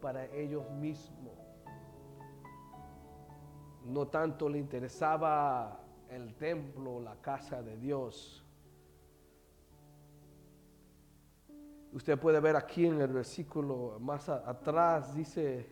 [0.00, 1.34] para ellos mismos.
[3.84, 8.44] No tanto le interesaba el templo, la casa de Dios.
[11.92, 15.66] Usted puede ver aquí en el versículo más atrás, dice,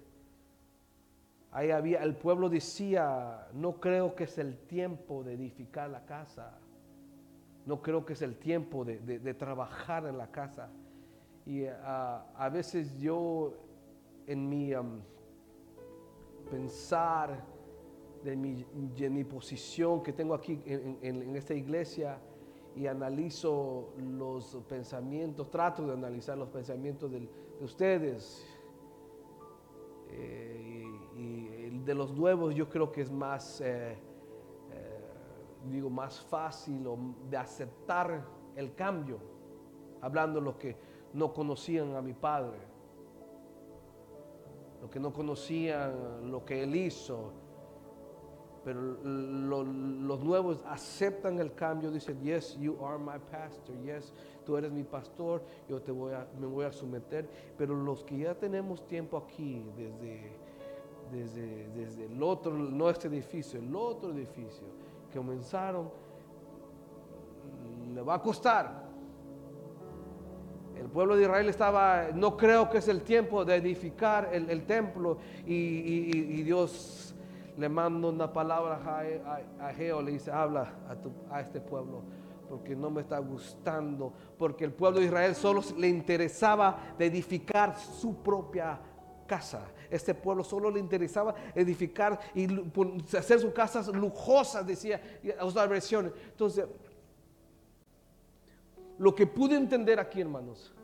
[1.53, 6.59] ahí había, el pueblo decía, no creo que es el tiempo de edificar la casa,
[7.67, 10.71] no creo que es el tiempo de, trabajar en la casa.
[11.45, 13.66] Y ah, a veces yo
[14.27, 14.73] en mi
[16.51, 17.45] pensar,
[18.23, 22.21] de mi, posición que tengo aquí en esta iglesia,
[22.77, 27.27] y analizo los pensamientos, trato de analizar los pensamientos de,
[27.61, 28.47] ustedes.
[30.11, 30.85] Eh,
[31.17, 31.47] y,
[31.87, 33.97] de los nuevos yo creo que es más, eh, eh,
[35.71, 36.87] digo, más fácil
[37.31, 38.25] de aceptar
[38.57, 39.19] el cambio,
[40.01, 40.77] hablando de los que
[41.13, 42.59] no conocían a mi padre,
[44.87, 47.33] los que no conocían lo que él hizo,
[48.65, 54.13] pero los nuevos aceptan el cambio, dicen, yes, you are my pastor, yes,
[54.45, 57.29] tú eres mi pastor, yo te voy a, me voy a someter.
[57.59, 60.37] Pero los que ya tenemos tiempo aquí, desde,
[61.11, 64.69] desde, desde el otro, no este edificio, el otro edificio,
[65.11, 65.91] que comenzaron,
[67.93, 68.86] le va a costar.
[70.79, 75.19] El pueblo de Israel estaba, no creo que es el tiempo de edificar el, templo
[75.47, 77.15] y, Dios
[77.57, 78.81] le mando una palabra
[79.59, 80.75] a, Geo, le dice, habla
[81.31, 82.03] a, este pueblo,
[82.49, 88.23] porque no me está gustando, porque el pueblo de Israel solo le interesaba edificar su
[88.23, 88.79] propia
[89.27, 89.67] casa.
[89.91, 92.47] Este pueblo solo le interesaba edificar y
[93.17, 95.01] hacer sus casas lujosas, decía
[95.41, 96.13] otra versión.
[96.31, 96.67] Entonces,
[98.99, 100.75] lo que pude entender aquí, hermanos,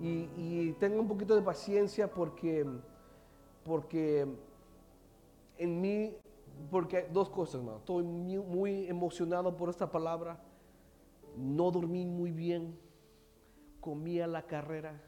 [0.00, 2.66] y, y tengo un poquito de paciencia porque,
[3.64, 4.26] porque
[5.60, 6.16] en mí,
[6.70, 7.78] porque dos cosas, hermano.
[7.78, 10.42] Estoy muy, emocionado por esta palabra.
[11.36, 12.78] No dormí muy bien.
[13.78, 14.98] Comí a la carrera.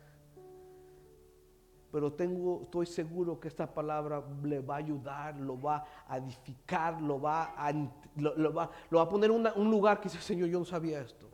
[1.91, 7.01] Pero tengo, estoy seguro que esta palabra le va a ayudar, lo va a edificar,
[7.03, 7.71] lo va a,
[8.17, 11.29] lo, va, a poner en un lugar que dice, Señor, yo no sabía esto.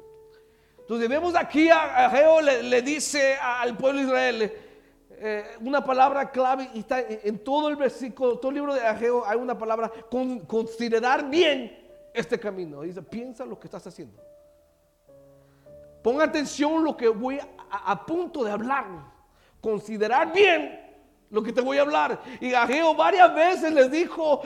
[0.88, 2.10] Entonces vemos aquí a,
[2.40, 4.52] le, le, dice al pueblo de Israel,
[5.10, 9.22] eh, una palabra clave y está en todo el versículo, todo el libro de Ageo
[9.26, 9.92] hay una palabra,
[10.46, 11.78] considerar bien
[12.14, 12.80] este camino.
[12.80, 14.22] Dice, piensa lo que estás haciendo.
[16.02, 17.38] Pon atención lo que voy
[17.70, 18.86] a punto de hablar.
[19.60, 20.87] Considerar bien
[21.30, 22.20] lo que te voy a hablar.
[22.40, 24.42] Y Ageo varias veces les dijo,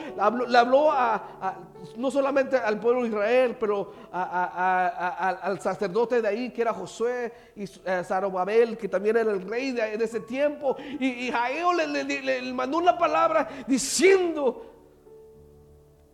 [0.47, 1.57] le habló a,
[1.95, 7.63] no solamente al pueblo de Israel, pero al sacerdote de ahí, que era Josué, y
[7.63, 10.75] eh, Zarobabel, que también era el rey de, ese tiempo.
[10.99, 14.69] Y, y Ageo le, mandó una palabra diciendo,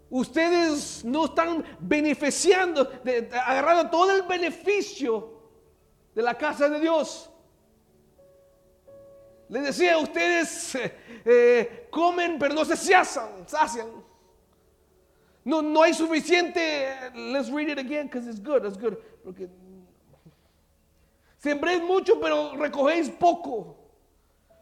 [0.09, 2.89] ustedes no están beneficiando,
[3.45, 5.39] agarrando todo el beneficio
[6.13, 7.31] de la casa de Dios.
[9.49, 10.93] Le decía, ustedes eh,
[11.25, 13.87] eh, comen pero no se sacian, sacian.
[15.43, 17.11] No, no hay suficiente.
[17.15, 18.97] Let's read it again because it's good, it's good.
[19.23, 19.49] Porque
[21.39, 23.75] sembréis mucho pero recogéis poco.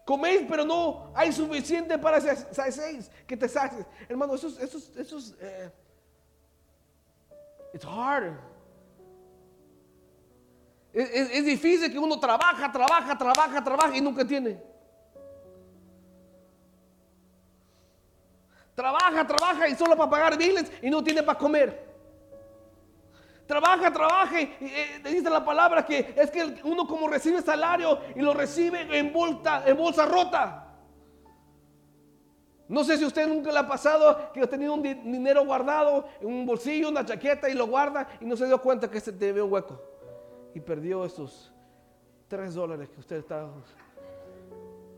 [0.06, 3.86] Coméis pero no hay suficiente para saciar, que te sacies.
[4.08, 5.70] Hermano, eso es, eso es, eso es eh,
[7.74, 8.40] it's hard.
[10.94, 14.60] Es, difícil que uno trabaja, trabaja, trabaja, trabaja y nunca tiene.
[18.78, 21.84] Trabaja, trabaja y solo para pagar biles y no tiene para comer.
[23.48, 28.22] Trabaja, trabaja y, eh, dice la palabra que es que uno como recibe salario y
[28.22, 30.76] lo recibe en bolsa, en bolsa rota.
[32.68, 36.28] No sé si usted nunca le ha pasado que ha tenido un dinero guardado en
[36.28, 39.34] un bolsillo, una chaqueta y lo guarda y no se dio cuenta que se te
[39.34, 39.82] ve un hueco.
[40.54, 41.52] Y perdió esos
[42.28, 43.48] tres dólares que usted está.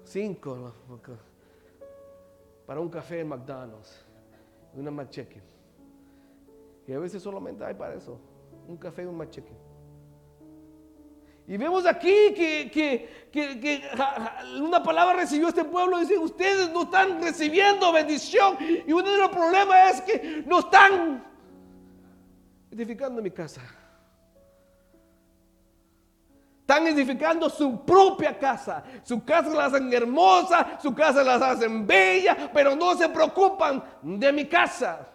[0.03, 0.74] Cinco
[2.69, 4.06] para un café en McDonald's,
[4.75, 5.42] una McChicken.
[6.86, 8.21] Y a veces solamente hay para eso,
[8.68, 9.57] un café y un McChicken.
[11.48, 13.81] Y vemos aquí que, que,
[14.62, 18.56] una palabra recibió este pueblo y dice, ustedes no están recibiendo bendición.
[18.86, 21.25] Y uno de los problemas es que no están
[22.69, 23.63] edificando mi casa.
[26.69, 28.83] Están edificando su propia casa.
[29.01, 34.31] Su casa la hacen hermosa, su casa las hacen bella, pero no se preocupan de
[34.31, 35.07] mi casa.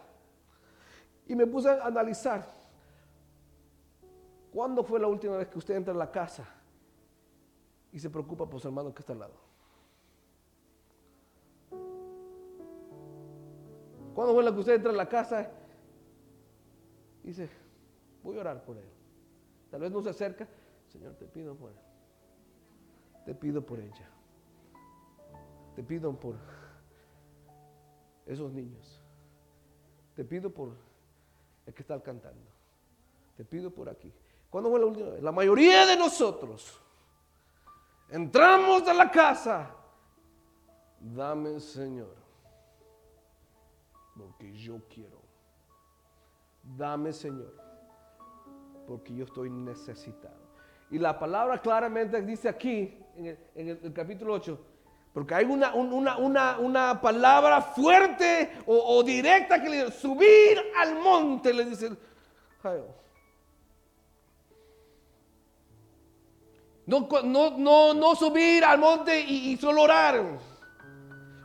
[1.29, 2.45] Y me puse a analizar.
[4.53, 6.45] ¿Cuándo fue la última vez que usted entra a la casa
[7.93, 9.35] y se preocupa por su hermano que está al lado?
[14.13, 15.49] ¿Cuándo fue la que usted entra a la casa
[17.23, 17.49] y dice,
[18.25, 18.91] voy a orar por él?
[19.71, 20.49] Tal vez no se acerca,
[20.95, 21.73] Señor, te pido por.
[23.27, 24.09] Te pido por ella.
[25.75, 26.37] Te pido por
[28.27, 29.03] esos niños.
[30.15, 30.77] Te pido por
[31.67, 32.49] el que está cantando.
[33.37, 34.13] Te pido por aquí.
[34.51, 35.21] ¿Cuándo fue la última vez?
[35.21, 36.81] La mayoría de nosotros
[38.09, 39.75] entramos a la casa.
[41.01, 42.15] Dame, Señor,
[44.17, 45.21] porque yo quiero.
[46.63, 47.53] Dame, Señor,
[48.87, 50.44] porque yo estoy necesitado.
[50.91, 54.59] Y la palabra claramente dice aquí, en el, capítulo 8,
[55.13, 61.55] porque hay una, una, una, palabra fuerte o, directa que le dice, subir al monte,
[61.55, 61.91] le dice.
[66.87, 70.21] No, no, no, subir al monte y, solo orar.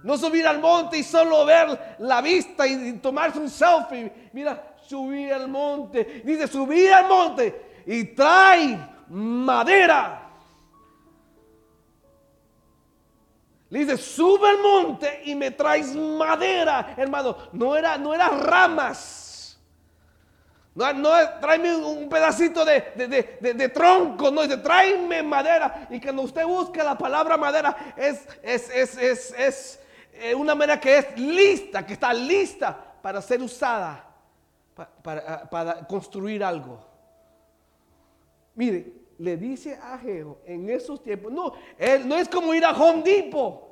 [0.03, 4.29] No subir al monte y solo ver la vista y, tomarse un selfie.
[4.33, 6.23] Mira, subir al monte.
[6.25, 10.29] Dice, subir al monte y trae madera.
[13.69, 17.37] Le dice, sube al monte y me traes madera, hermano.
[17.51, 19.59] No era, no era ramas.
[20.73, 21.09] No, no
[21.39, 25.87] tráeme un pedacito de, tronco, no, dice, tráeme madera.
[25.89, 29.79] Y cuando usted busca la palabra madera, es, es, es,
[30.13, 34.05] eh, una madera que es lista, que está lista para ser usada
[35.03, 36.79] para, para construir algo.
[38.55, 42.71] Mire, le dice a Jehová en esos tiempos, no, él, no es como ir a
[42.71, 43.67] Home Depot.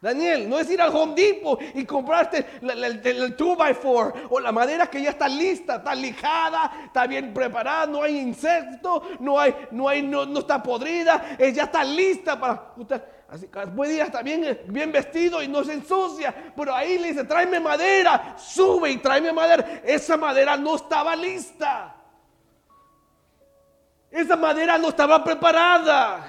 [0.00, 5.02] Daniel, no es ir al Home Depot y comprarte el, 2x4 o la madera que
[5.02, 10.02] ya está lista, está lijada, está bien preparada, no hay insecto, no, hay, no, hay,
[10.02, 13.02] no, está podrida, ya está lista para usted.
[13.28, 17.08] Así que puede ir hasta bien, bien vestido y no se ensucia, pero ahí le
[17.08, 19.80] dice, tráeme madera, sube y tráeme madera.
[19.82, 21.95] Esa madera no estaba lista.
[24.16, 26.24] Esa madera no estaba preparada.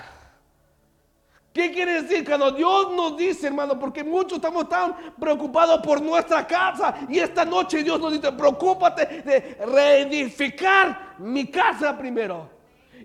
[1.54, 2.26] ¿Qué quiere decir?
[2.26, 7.46] Cuando Dios nos dice, hermano, porque muchos estamos tan preocupados por nuestra casa y esta
[7.46, 12.50] noche Dios nos dice, preocúpate de reedificar mi casa primero.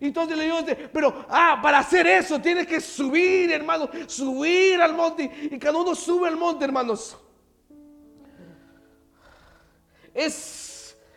[0.01, 0.59] Entonces le digo,
[0.93, 5.31] pero ah, para hacer eso tienes que subir, hermano, subir al monte.
[5.43, 7.17] Y cuando uno sube al monte, hermanos,
[10.13, 10.62] es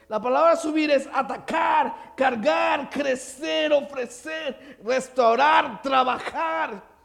[0.08, 6.96] la palabra subir es atacar, cargar, crecer, ofrecer, restaurar, trabajar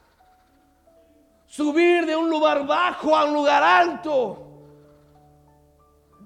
[1.51, 4.50] subir de un lugar bajo a un lugar alto.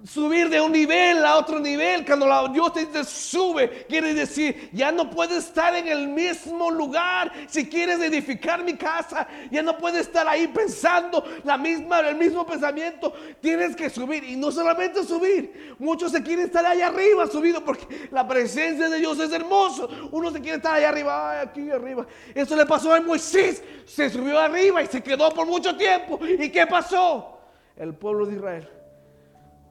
[0.05, 2.05] Subir de un nivel a otro nivel.
[2.05, 7.33] Cuando Dios te sube, quiere decir, ya no puedes estar en el mismo lugar.
[7.49, 12.45] Si quieres edificar mi casa, ya no puedes estar ahí pensando la misma, el mismo
[12.45, 13.15] pensamiento.
[13.41, 14.25] Tienes que subir.
[14.25, 15.75] Y no solamente subir.
[15.79, 19.89] Muchos se quieren estar allá arriba subido porque la presencia de Dios es hermoso.
[20.12, 22.06] Uno se quiere estar allá arriba, aquí arriba.
[22.35, 23.65] Eso le pasó a Moisés.
[23.87, 26.21] Se subió arriba y se quedó por mucho tiempo.
[26.27, 27.39] ¿Y qué pasó?
[27.75, 28.84] El pueblo de Israel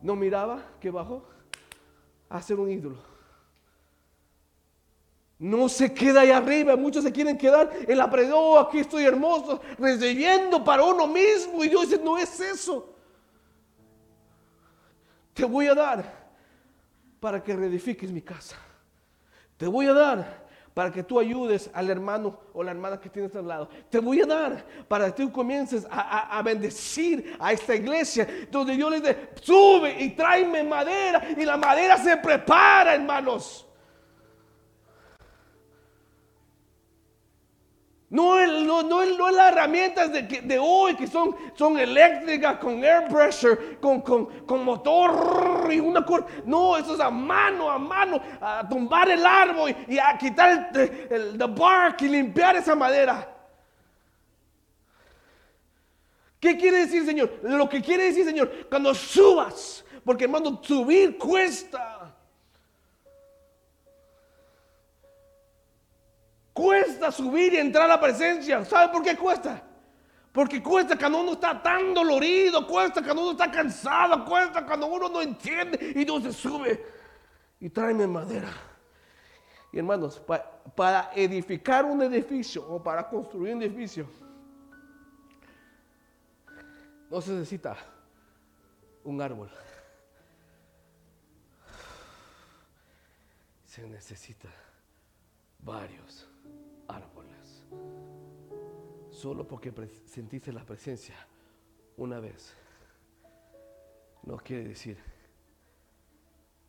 [0.04, 1.24] no miraba que bajó
[2.30, 2.98] a ser un ídolo.
[5.40, 9.06] No se queda ahí arriba, muchos se quieren quedar en la pared, oh, aquí estoy
[9.06, 11.64] hermoso, recibiendo para uno mismo.
[11.64, 12.94] Y Dios dice, no es eso.
[15.34, 16.32] Te voy a dar
[17.20, 18.58] para que reedifiques mi casa.
[19.58, 20.43] Te voy a dar
[20.74, 23.70] para que tú ayudes al hermano o la hermana que tienes al lado.
[23.90, 28.90] Te voy a dar para que tú comiences a, bendecir a esta iglesia donde Dios
[28.90, 33.68] le dice, sube y tráeme madera y la madera se prepara, hermanos.
[38.14, 43.08] No, no, no, no las herramientas de, de, hoy que son, son eléctricas, con air
[43.10, 46.28] pressure, con, con, con motor y una cosa.
[46.46, 51.08] No, eso es a mano, a mano, a tumbar el árbol y, a quitar el,
[51.10, 53.28] el the bark y limpiar esa madera.
[56.40, 57.40] ¿Qué quiere decir, Señor?
[57.42, 61.93] Lo que quiere decir, Señor, cuando subas, porque hermano, subir cuesta.
[66.54, 68.64] Cuesta subir y entrar a la presencia.
[68.64, 69.62] ¿Sabe por qué cuesta?
[70.32, 75.10] Porque cuesta cuando uno está tan dolorido, cuesta cuando uno está cansado, cuesta cuando uno
[75.10, 76.86] no entiende y Dios se sube
[77.60, 78.52] y tráeme madera.
[79.72, 80.22] Y hermanos,
[80.76, 84.08] para edificar un edificio o para construir un edificio,
[87.10, 87.76] no se necesita
[89.04, 89.52] un árbol.
[93.66, 94.50] Se necesita
[95.60, 96.28] varios.
[99.24, 99.72] Solo porque
[100.06, 101.16] sentiste la presencia
[101.96, 102.54] una vez.
[104.24, 104.98] no quiere decir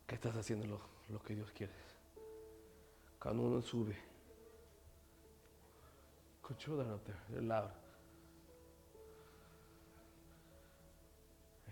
[0.07, 1.73] que estás haciendo lo, que Dios quiere.
[3.19, 3.97] Cuando uno sube,
[6.41, 7.71] control that up there, loud.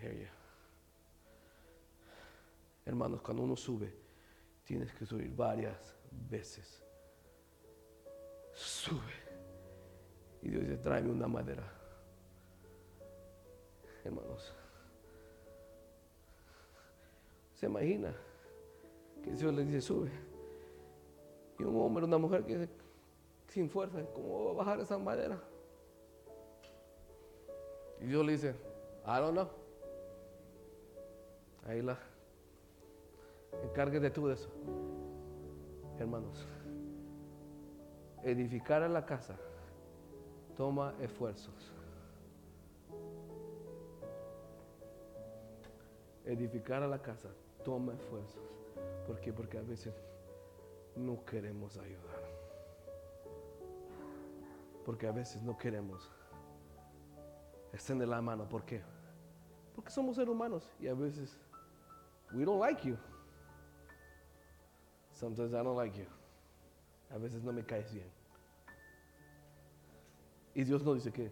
[0.02, 0.28] Hear you.
[2.86, 3.90] Hermanos, cuando uno sube,
[4.66, 5.96] tienes que subir varias
[6.30, 6.84] veces.
[8.52, 9.23] Sube.
[10.44, 11.64] Y Dios dice, tráeme una madera.
[14.04, 14.54] Hermanos,
[17.54, 18.14] se imagina
[19.24, 20.12] que Dios le dice, sube.
[21.58, 22.74] Y un hombre, una mujer que dice,
[23.48, 25.40] sin fuerza, ¿cómo va a bajar esa madera?
[28.02, 28.50] Y Dios le dice,
[29.06, 29.48] I don't know.
[31.66, 31.98] Ahí la
[33.64, 34.50] encárguete tú de eso.
[35.98, 36.46] Hermanos,
[38.24, 39.38] edificar a la casa
[40.56, 41.72] toma esfuerzos.
[46.26, 47.30] Edificar a la casa
[47.64, 48.42] toma esfuerzos.
[49.06, 49.34] ¿Por qué?
[49.34, 49.94] Porque a veces
[50.96, 52.24] no queremos ayudar.
[54.86, 56.10] Porque a veces no queremos
[57.74, 58.48] extender la mano.
[58.48, 58.82] ¿Por qué?
[59.76, 61.38] Porque somos seres humanos y a veces
[62.34, 62.98] we don't like you.
[65.12, 66.06] Sometimes I don't like you.
[67.14, 68.23] A veces no me caes bien.
[70.56, 71.32] Y Dios no dice que.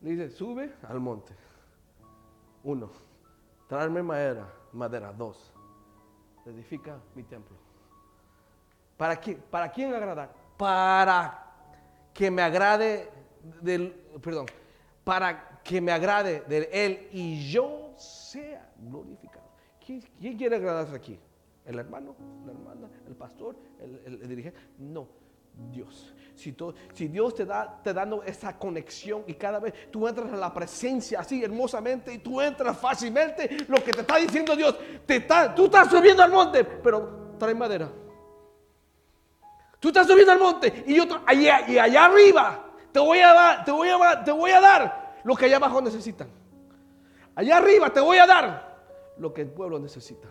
[0.00, 1.34] Le dice, sube al monte.
[2.64, 2.90] Uno,
[3.68, 4.52] traerme madera.
[4.72, 5.12] Madera.
[5.12, 5.52] Dos,
[6.46, 7.56] edifica mi templo.
[8.96, 10.32] ¿Para, qué, ¿Para quién agradar?
[10.56, 11.52] Para
[12.14, 13.10] que me agrade
[13.60, 14.46] del, perdón,
[15.04, 19.46] para que me agrade de Él y yo sea glorificado.
[19.84, 21.18] ¿Quién, quién quiere agradarse aquí?
[21.64, 22.14] ¿El hermano?
[22.46, 22.88] ¿La hermana?
[23.06, 23.56] ¿El pastor?
[23.80, 24.58] ¿El, el, el dirigente?
[24.78, 25.08] No,
[25.54, 26.14] Dios.
[26.34, 26.56] Si,
[26.94, 30.52] si, Dios te da te dando esa conexión y cada vez tú entras a la
[30.52, 35.54] presencia así hermosamente y tú entras fácilmente, lo que te está diciendo Dios, te está,
[35.54, 37.90] tú estás subiendo al monte, pero trae madera.
[39.78, 43.64] Tú estás subiendo al monte y yo allá, y allá arriba te voy a dar,
[43.64, 46.28] te voy a, te voy a dar lo que allá abajo necesitan.
[47.34, 48.72] Allá arriba te voy a dar
[49.18, 50.28] lo que el pueblo necesita.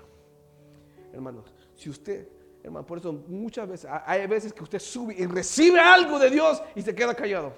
[1.14, 2.28] Hermanos, si usted,
[2.64, 6.62] hermano, por eso muchas veces, hay veces que usted sube y recibe algo de Dios
[6.76, 7.54] y se queda callado.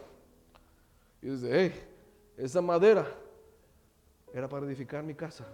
[1.21, 1.83] Y dice, hey,
[2.37, 3.05] esa madera
[4.33, 5.45] era para edificar mi casa.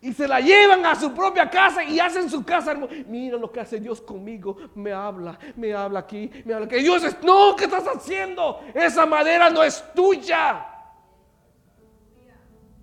[0.00, 2.92] Y se la llevan a su propia casa y hacen su casa hermosa.
[3.06, 4.56] Mira lo que hace Dios conmigo.
[4.74, 6.78] Me habla, me habla aquí, me habla aquí.
[6.78, 8.60] Dios es, no, ¿qué estás haciendo?
[8.74, 10.66] Esa madera no es tuya.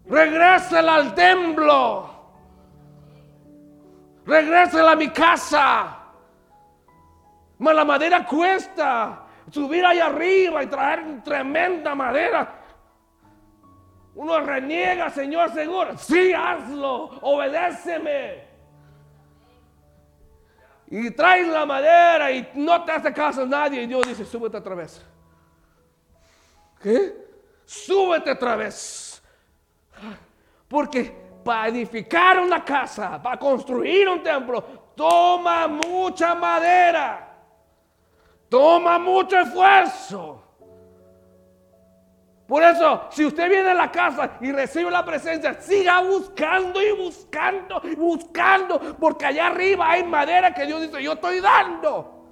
[0.05, 2.08] Regrésala al templo.
[4.29, 5.97] Regrésala a mi casa.
[7.57, 9.25] Mas la madera cuesta.
[9.49, 12.61] Subir allá arriba y traer tremenda madera.
[14.13, 15.97] Uno reniega, Señor, seguro.
[15.97, 17.05] Sí, hazlo.
[17.21, 18.47] Obedéceme.
[20.91, 23.81] Y traes la madera y no te hace caso nadie.
[23.81, 25.03] Y Dios dice, súbete otra vez.
[26.83, 27.15] ¿Qué?
[27.65, 29.23] Súbete otra vez.
[30.67, 34.61] Porque para edificar una casa, para construir un templo,
[34.93, 37.27] toma mucha madera.
[38.47, 40.43] Toma mucho esfuerzo.
[42.47, 46.91] Por eso, si usted viene a la casa y recibe la presencia, siga buscando y
[46.91, 52.27] buscando y buscando, porque allá arriba hay madera que Dios dice, yo estoy dando.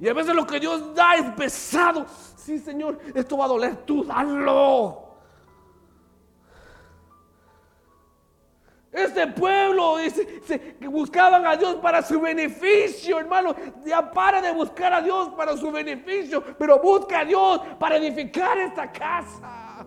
[0.00, 2.06] Y a veces lo que Dios da es pesado.
[2.36, 5.09] Sí, Señor, esto va a doler, tú dalo.
[8.92, 13.54] Este pueblo dice, que buscaban a Dios para su beneficio, hermano.
[13.84, 18.58] Ya para de buscar a Dios para su beneficio, pero busca a Dios para edificar
[18.58, 19.86] esta casa.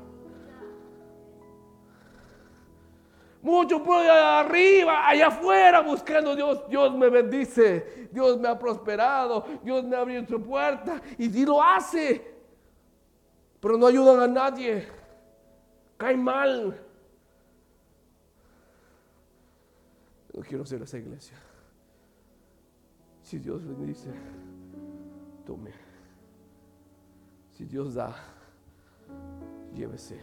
[3.42, 6.64] Muchos pueblos arriba, allá afuera, buscando a Dios.
[6.70, 11.62] Dios me bendice, Dios me ha prosperado, Dios me ha abierto puerta y Dios lo
[11.62, 12.36] hace.
[13.60, 14.88] Pero no ayudan a nadie.
[15.98, 16.83] Cae mal.
[20.34, 21.38] No quiero ser esa iglesia.
[23.22, 24.12] Si Dios bendice,
[25.46, 25.72] tome.
[27.52, 28.16] Si Dios da,
[29.74, 30.20] llévese.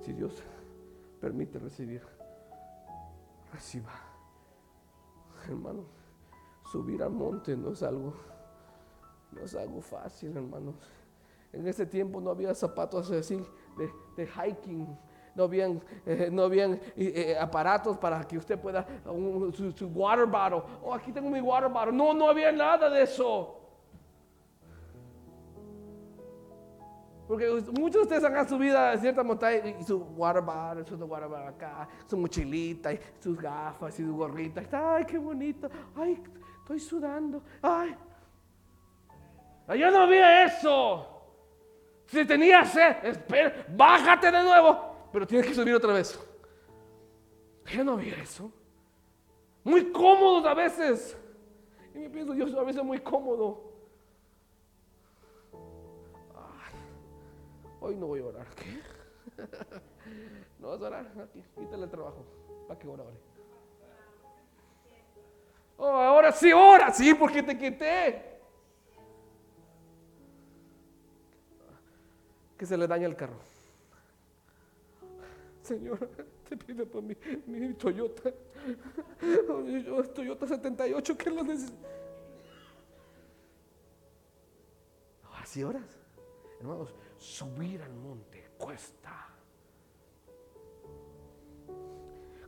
[0.00, 0.42] Si Dios
[1.20, 2.02] permite recibir,
[3.52, 3.92] reciba.
[5.46, 5.84] Hermano,
[6.70, 8.14] subir al monte no es algo,
[9.32, 10.76] no es algo fácil, hermanos.
[11.52, 13.36] En ese tiempo no había zapatos así
[13.76, 14.86] de, de hiking
[15.38, 18.84] no habían, eh, no habían eh, aparatos para que usted pueda,
[19.54, 21.92] su, su, water bottle, oh, aquí tengo mi water bottle.
[21.92, 23.54] No, no había nada de eso.
[27.28, 31.28] Porque muchos de ustedes han subido a cierta montaña y su water bottle, su water
[31.28, 34.62] bottle acá, su mochilita, y sus gafas y su gorrita.
[34.72, 35.70] Ay, qué bonito.
[35.94, 36.20] Ay,
[36.62, 37.42] estoy sudando.
[37.62, 37.94] Ay.
[39.78, 41.06] Yo no vi eso.
[42.06, 44.87] Si tenía sed, espera, bájate de nuevo.
[45.18, 46.16] Pero tienes que subir otra vez.
[47.66, 48.52] Yo no vi eso.
[49.64, 51.18] Muy cómodos a veces.
[51.92, 53.64] Y me pienso, yo a veces muy cómodo.
[57.80, 58.46] Hoy no voy a orar.
[58.54, 58.80] ¿Qué?
[60.60, 61.12] ¿No vas a orar?
[61.20, 62.24] Aquí, quítale el trabajo.
[62.68, 63.02] Para que ore.
[65.78, 68.40] Oh, ahora sí, ora, sí, porque te quité.
[72.56, 73.47] Que se le daña el carro.
[75.68, 75.98] Señor,
[76.48, 77.14] te pido por mi,
[77.46, 78.32] mi Toyota.
[80.14, 81.86] Toyota 78, ¿qué lo necesito?
[85.34, 85.84] Así oras.
[86.58, 89.27] Hermanos, subir al monte cuesta.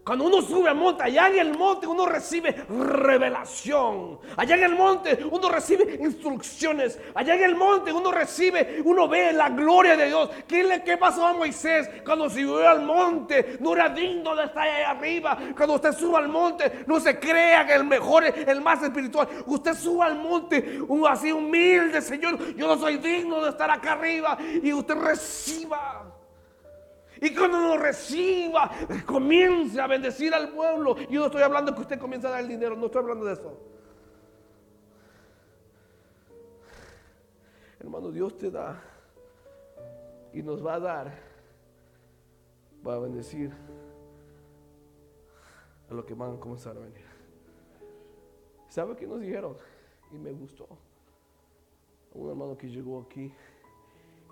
[0.05, 4.19] Cuando uno sube al monte, allá en el monte uno recibe revelación.
[4.37, 6.99] Allá en el monte uno recibe instrucciones.
[7.15, 10.31] Allá en el monte uno recibe, uno ve la gloria de Dios.
[10.49, 13.59] ¿Qué, le, qué pasó a Moisés cuando subió al monte?
[13.61, 15.39] No era digno de estar ahí arriba.
[15.55, 19.29] Cuando usted suba al monte, no se crea que el mejor, el más espiritual.
[19.47, 22.55] Usted suba al monte, así humilde, Señor.
[22.57, 24.39] Yo no soy digno de estar acá arriba.
[24.63, 26.20] Y usted reciba
[27.21, 28.71] y cuando lo reciba,
[29.07, 30.97] comience a bendecir al pueblo.
[31.09, 33.35] Yo no estoy hablando que usted comience a dar el dinero, no estoy hablando de
[33.35, 33.59] eso.
[37.79, 38.83] Hermano, Dios te da
[40.33, 41.13] y nos va a dar
[42.83, 43.53] para bendecir
[45.91, 47.05] a los que van a comenzar a venir.
[48.69, 49.57] ¿Sabe qué nos dijeron?
[50.13, 50.69] Y me gustó.
[52.15, 53.33] Un hermano que llegó aquí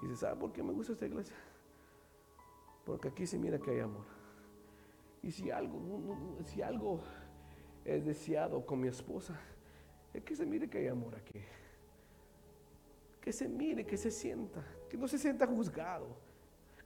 [0.03, 1.37] y dice, ¿sabe por qué me gusta esta iglesia?
[2.89, 4.07] Porque aquí se mira que hay amor.
[5.23, 5.79] Y si algo,
[6.47, 7.03] si algo
[7.85, 9.39] es deseado con mi esposa,
[10.15, 11.39] es que se mire que hay amor aquí.
[13.21, 16.17] Que se mire, que se sienta, que no se sienta juzgado.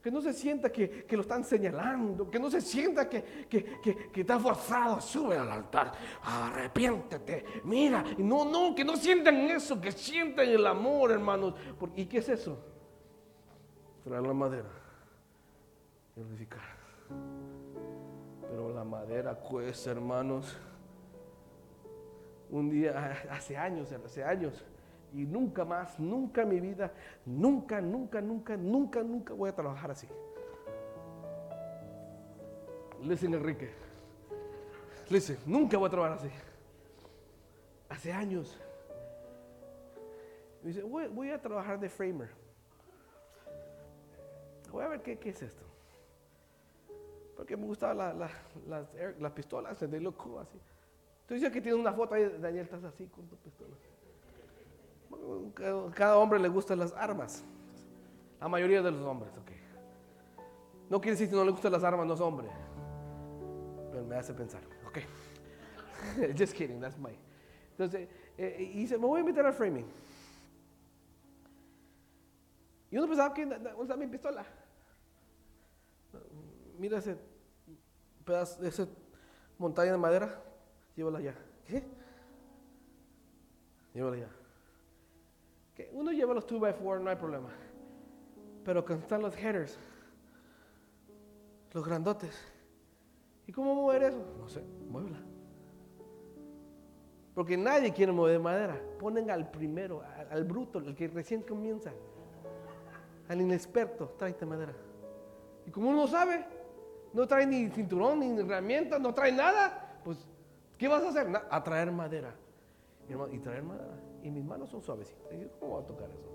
[0.03, 4.41] Que no se sienta que, lo están señalando, que no se sienta que, que, está
[4.41, 10.67] forzado, sube al altar, arrepiéntete, mira, no, no, que no sientan eso, que sientan el
[10.67, 11.55] amor, hermanos.
[11.95, 12.59] ¿Y qué es eso?
[14.03, 14.82] Traer la madera
[18.41, 20.57] pero la madera cuesta, hermanos.
[22.51, 24.63] Un día, hace años, hace años,
[25.15, 26.93] y nunca más, nunca en mi vida,
[27.25, 30.07] nunca, nunca, nunca, nunca, nunca voy a trabajar así.
[33.03, 33.71] Listen, Enrique.
[35.09, 36.31] Listen, nunca voy a trabajar así.
[37.89, 38.61] Hace años.
[40.63, 42.29] Me dice, voy, a trabajar de framer.
[44.71, 45.72] Voy a ver qué es esto.
[47.43, 48.31] Porque me gustaban las,
[49.19, 50.61] las, pistolas, de look así.
[51.27, 53.75] Tú dices que tiene una foto ahí, Daniel, estás así con tu pistola.
[55.93, 57.43] Cada, hombre le gustan las armas.
[58.41, 59.51] La mayoría de los hombres, ok.
[60.89, 62.47] No quiere decir que no le gustan las armas, no es hombre.
[63.91, 64.99] Pero me hace pensar, ok.
[66.39, 67.19] Just kidding, that's my.
[67.73, 69.91] Entonces, eh, y dice, me voy a meter al framing.
[72.89, 73.45] Y uno pensaba que
[73.77, 74.47] usaba mi pistola.
[76.79, 77.32] Mira ese
[78.33, 78.89] esa
[79.59, 80.43] montaña de madera,
[80.97, 81.35] llévala allá.
[83.95, 84.29] Llévala allá.
[85.75, 85.91] ¿Qué?
[85.93, 87.51] Uno lleva los 2x4, no hay problema.
[88.65, 89.79] Pero cuando están los headers,
[91.73, 92.39] los grandotes,
[93.47, 94.25] ¿y cómo mover eso?
[94.39, 95.19] No sé, muévela.
[97.35, 98.81] Porque nadie quiere mover madera.
[98.99, 101.91] Ponen al primero, al, bruto, el que recién comienza,
[103.29, 104.75] al inexperto, tráete madera.
[105.67, 106.45] Y como uno sabe,
[107.13, 110.19] no trae ni cinturón, ni herramientas, no trae nada, pues,
[110.79, 111.27] ¿qué vas a hacer?
[111.51, 112.35] a traer madera.
[113.31, 113.99] Y, traer madera.
[114.23, 115.27] Y mis manos son suavecitas.
[115.61, 116.33] ¿Cómo voy a tocar eso?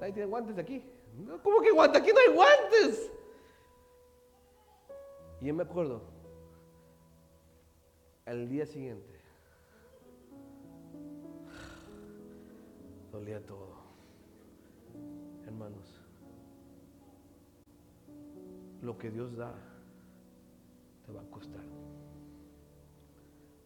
[0.00, 0.84] Nadie tiene guantes de aquí.
[1.42, 2.02] ¿Cómo que guantes?
[2.02, 3.12] Aquí no hay guantes.
[5.40, 6.02] Y yo me acuerdo,
[8.26, 9.14] al día siguiente,
[13.12, 13.74] dolía todo.
[15.46, 15.93] Hermanos,
[18.84, 19.54] lo que Dios da
[21.04, 21.64] te va a costar.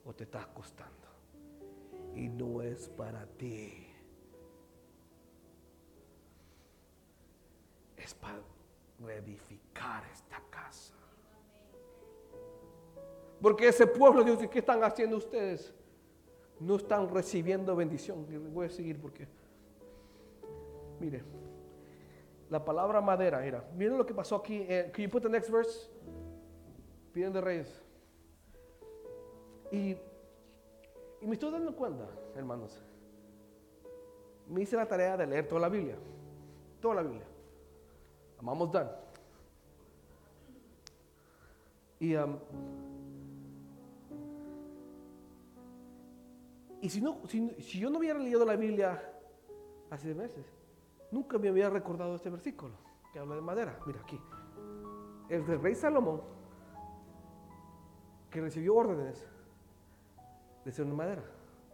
[0.05, 0.95] O te está costando.
[2.15, 3.87] Y no es para ti.
[7.97, 8.41] Es para
[9.01, 10.95] reedificar esta casa.
[13.41, 15.73] Porque ese pueblo, Dios, ¿qué están haciendo ustedes?
[16.59, 18.27] No están recibiendo bendición.
[18.53, 19.29] Voy a seguir porque,
[20.99, 21.23] mire,
[22.51, 24.65] La palabra madera, mira, miren lo que pasó aquí.
[24.69, 25.91] Eh, can you put the next verse?
[27.13, 27.83] Piden de Reyes.
[29.71, 29.97] Y,
[31.21, 32.83] y me estoy dando cuenta, hermanos.
[34.49, 35.97] Me hice la tarea de leer toda la Biblia.
[36.81, 37.27] Toda la Biblia.
[38.39, 38.91] Amamos Dan.
[42.01, 42.39] Y, um,
[46.81, 49.03] y si, no, si, si yo no hubiera leído la Biblia
[49.91, 50.47] hace meses,
[51.11, 52.75] nunca me había recordado este versículo
[53.13, 53.79] que habla de madera.
[53.87, 54.21] Mira aquí.
[55.29, 56.23] El del rey Salomón,
[58.31, 59.27] que recibió órdenes
[60.65, 61.23] de ser una madera,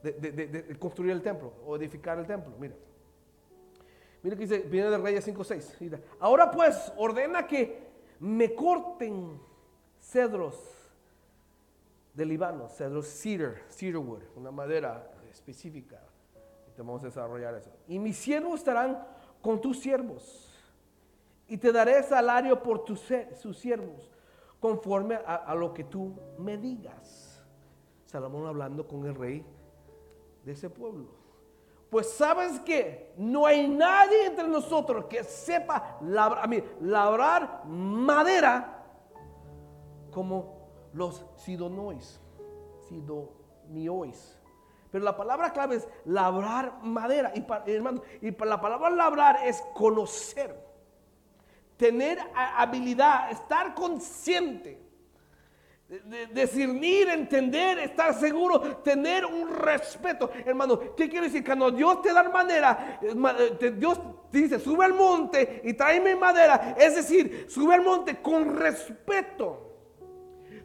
[0.02, 2.52] de, construir el templo o edificar el templo.
[2.58, 2.74] Mira.
[4.22, 5.76] Mira que dice, viene de Reyes 5.6.
[5.80, 9.38] Mira, ahora pues ordena que me corten
[10.00, 10.84] cedros
[12.14, 16.00] de Líbano, cedros cedar, cedarwood, una madera específica.
[16.68, 17.70] Y te vamos a desarrollar eso.
[17.88, 19.04] Y mis siervos estarán
[19.44, 20.50] con tus siervos.
[21.46, 23.04] Y te daré salario por tus,
[23.38, 24.10] sus siervos,
[24.58, 27.44] conforme a, lo que tú me digas.
[28.06, 29.44] Salomón hablando con el rey
[30.46, 31.08] de ese pueblo.
[31.90, 36.48] Pues sabes que no hay nadie entre nosotros que sepa labrar,
[36.80, 38.82] labrar madera
[40.10, 40.56] como
[40.94, 42.18] los sidonois,
[42.88, 44.40] sidoniois.
[44.94, 47.32] Pero la palabra clave es labrar madera.
[47.34, 50.54] Y, pa- hermano, y pa- la palabra labrar es conocer,
[51.76, 54.80] tener habilidad, estar consciente
[56.32, 60.30] discernir, entender, estar seguro, tener un respeto.
[60.46, 61.44] Hermano, ¿qué quiere decir?
[61.44, 66.76] Cuando Dios te da madera, eh, Dios te dice, sube al monte y tráeme madera.
[66.78, 69.73] Es decir, sube al monte con respeto.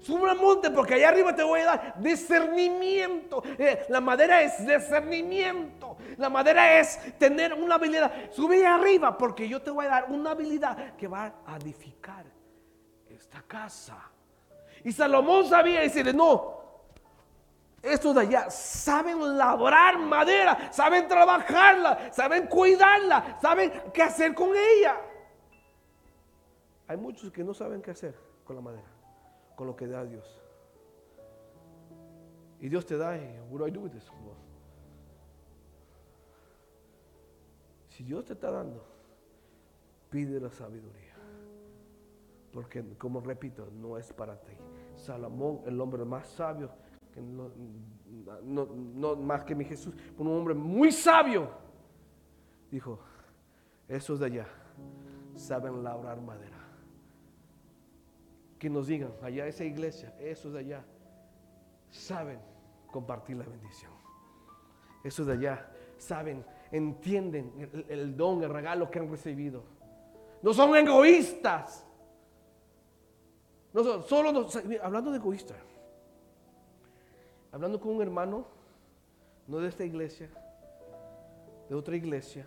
[0.02, 3.44] Sube al monte porque allá arriba te voy a dar discernimiento.
[3.58, 5.98] Eh, la madera es discernimiento.
[6.18, 8.32] La madera es tener una habilidad.
[8.32, 12.26] Sube arriba porque yo te voy a dar una habilidad que va a edificar
[13.10, 13.98] esta casa.
[14.84, 16.60] Y Salomón sabía decirle, no,
[17.82, 24.98] estos de allá saben labrar madera, saben trabajarla, saben cuidarla, saben qué hacer con ella.
[26.88, 28.88] Hay muchos que no saben qué hacer con la madera,
[29.60, 30.39] con lo que da Dios.
[32.62, 34.10] Y Dios te da, y what do I do with this?
[37.89, 38.82] Si Dios te está dando,
[40.10, 41.13] pide la sabiduría.
[42.54, 44.54] Porque, como repito, no es para ti.
[44.95, 46.72] Salomón, el hombre más sabio,
[47.17, 47.52] no,
[48.41, 51.50] no- no más que mi Jesús, un hombre muy sabio,
[52.72, 52.98] dijo,
[53.89, 54.48] esos de allá
[55.36, 56.59] saben labrar madera.
[58.60, 60.84] Que nos digan, allá esa iglesia, esos de allá,
[61.89, 62.39] saben
[62.91, 63.91] compartir la bendición.
[65.04, 69.63] Esos de allá saben, entienden el, don, el regalo que han recibido.
[70.41, 71.86] No son egoístas.
[73.74, 75.56] No son, solo nos- hablando de egoísta,
[77.52, 78.45] hablando con un hermano,
[79.48, 80.30] no de esta iglesia,
[81.69, 82.45] de otra iglesia,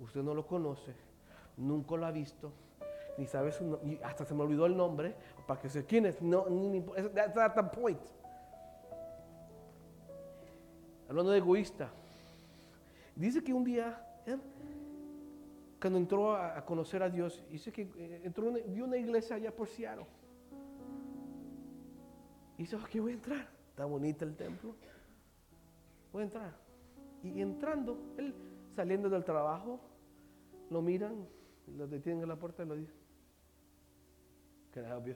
[0.00, 0.94] usted no lo conoce,
[1.56, 2.50] nunca lo ha visto,
[3.18, 3.52] ni sabe
[4.04, 5.14] hasta se me olvidó el nombre,
[5.46, 8.00] para que se quién es, no, ni, that's the point.
[11.08, 11.90] Hablando de egoísta,
[13.16, 14.40] dice que un día, él,
[15.80, 19.66] cuando entró a, conocer a Dios, dice que eh, entró una, una iglesia allá por
[19.68, 20.06] Seattle.
[22.56, 23.48] Y dice, aquí voy a entrar.
[23.70, 24.74] Está bonito el templo.
[26.12, 26.52] Voy a entrar.
[27.22, 28.34] Y entrando, él
[28.74, 29.80] saliendo del trabajo,
[30.70, 31.26] lo miran,
[31.76, 32.97] lo detienen en la puerta y lo dicen,
[34.72, 35.14] Can I help you?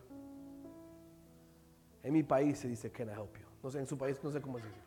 [2.03, 3.47] En mi país se dice, Can I help you?
[3.63, 4.81] No sé, en su país no sé cómo se dice.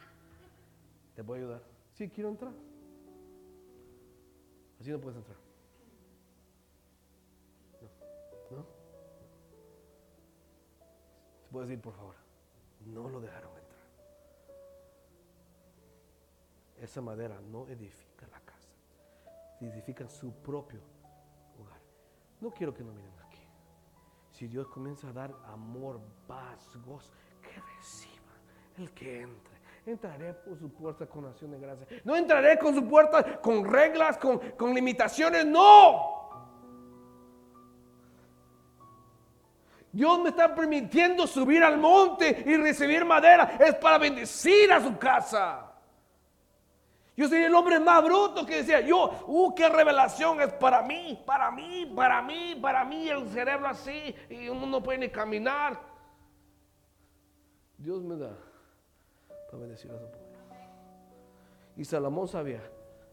[1.15, 1.61] ¿Te puedo ayudar?
[1.93, 2.53] Sí, quiero entrar.
[4.79, 5.37] Así no puedes entrar.
[8.51, 8.57] No.
[8.57, 8.65] ¿No?
[11.41, 12.15] ¿Se puede decir, por favor?
[12.85, 13.65] No lo dejaron entrar.
[16.81, 18.69] Esa madera no edifica la casa.
[19.61, 20.81] Edifica su propio
[21.57, 21.79] hogar.
[22.41, 23.24] No quiero que nos miren aquí.
[24.37, 27.09] Si Dios comienza a dar amor, paz, gozo,
[27.41, 28.35] que reciban
[28.77, 29.55] el que entre.
[29.85, 31.87] Entraré por su puerta con acción de gracia.
[32.03, 35.45] No entraré con su puerta con reglas, con, con limitaciones.
[35.45, 36.15] No.
[39.89, 43.55] Dios me está permitiendo subir al monte y recibir madera.
[43.57, 45.74] Es para bendecir a su casa.
[47.17, 51.21] Yo soy el hombre más bruto que decía, yo, uh, qué revelación es para mí,
[51.25, 55.79] para mí, para mí, para mí, el cerebro así, y uno no puede ni caminar.
[57.77, 58.35] Dios me da
[59.49, 60.25] para bendecir a su pueblo.
[61.77, 62.61] Y Salomón sabía,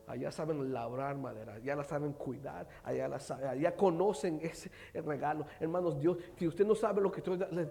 [0.06, 5.46] Allá saben labrar madera, ya la saben cuidar, allá, la saben, allá conocen ese regalo.
[5.60, 7.22] Hermanos, Dios, si usted no sabe lo que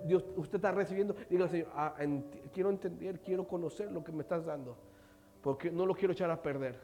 [0.06, 1.94] Dios, usted está recibiendo, diga Señor, ah,
[2.54, 4.78] quiero entender, quiero conocer lo que me estás dando,
[5.42, 6.80] porque no lo quiero echar a perder.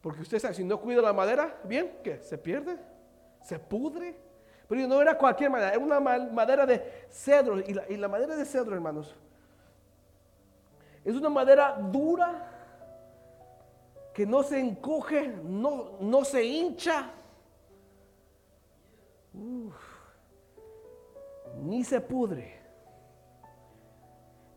[0.00, 2.22] Porque usted sabe, si no cuida la madera, bien, ¿qué?
[2.22, 2.76] ¿Se pierde?
[3.42, 4.14] ¿Se pudre?
[4.68, 7.60] Pero no era cualquier madera, era una madera de cedro.
[7.60, 9.14] Y la, y la madera de cedro, hermanos,
[11.04, 12.50] es una madera dura
[14.12, 17.10] que no se encoge, no, no se hincha,
[21.62, 22.63] ni se pudre.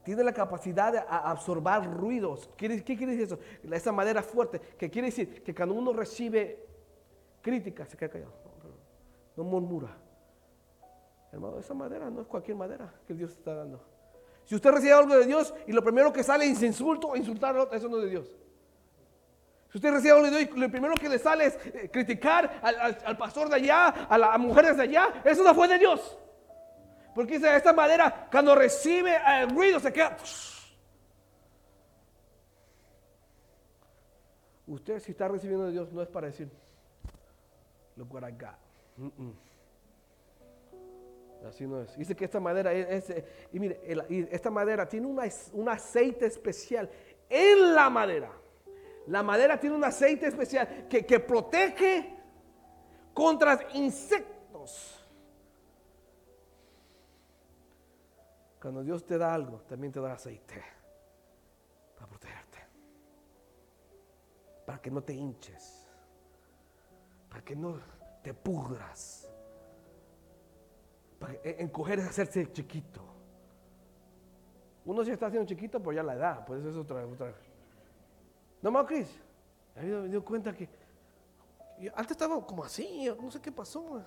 [0.08, 2.50] Tiene la capacidad de absorber ruidos.
[2.56, 3.40] ¿Qué, quiere decir eso?
[3.70, 6.66] Esa madera fuerte, que quiere decir que cuando uno recibe
[7.42, 8.32] crítica, se queda callado,
[9.36, 9.98] no murmura.
[11.30, 13.84] Hermano, esa madera no es cualquier madera que Dios está dando.
[14.46, 17.90] Si usted recibe algo de Dios y lo primero que sale es insulto insultar, eso
[17.90, 18.34] no es de Dios.
[19.70, 22.62] Si usted recibe algo de Dios y lo primero que le sale es eh, criticar
[22.64, 26.18] al, pastor de allá, a las mujeres de allá, eso no fue de Dios.
[27.18, 30.16] Porque dice, esta madera cuando recibe el ruido se queda...
[34.68, 36.48] Usted si está recibiendo de Dios no es para decir,
[37.96, 38.54] look what I got.
[41.48, 41.98] Así no es.
[41.98, 43.12] Dice que esta madera es,
[43.52, 43.82] y mire,
[44.30, 46.88] esta madera tiene un aceite especial
[47.28, 48.32] en la madera.
[49.08, 52.16] La madera tiene un aceite especial que, que protege
[53.12, 54.97] contra insectos.
[58.68, 60.62] Cuando Dios te da algo, también te da aceite
[61.96, 62.58] para protegerte.
[64.66, 65.88] Para que no te hinches.
[67.30, 67.80] Para que no
[68.22, 69.32] te pudras
[71.44, 73.06] encoger es hacerse chiquito.
[74.84, 77.34] Uno se está haciendo chiquito por ya la edad, pues eso es otra, otra.
[78.62, 79.18] No más, Cris.
[79.76, 80.68] Me dio cuenta que
[81.96, 84.04] antes estaba como así, no sé qué pasó.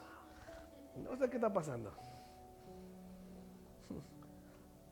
[0.97, 2.10] No sé qué está pasando.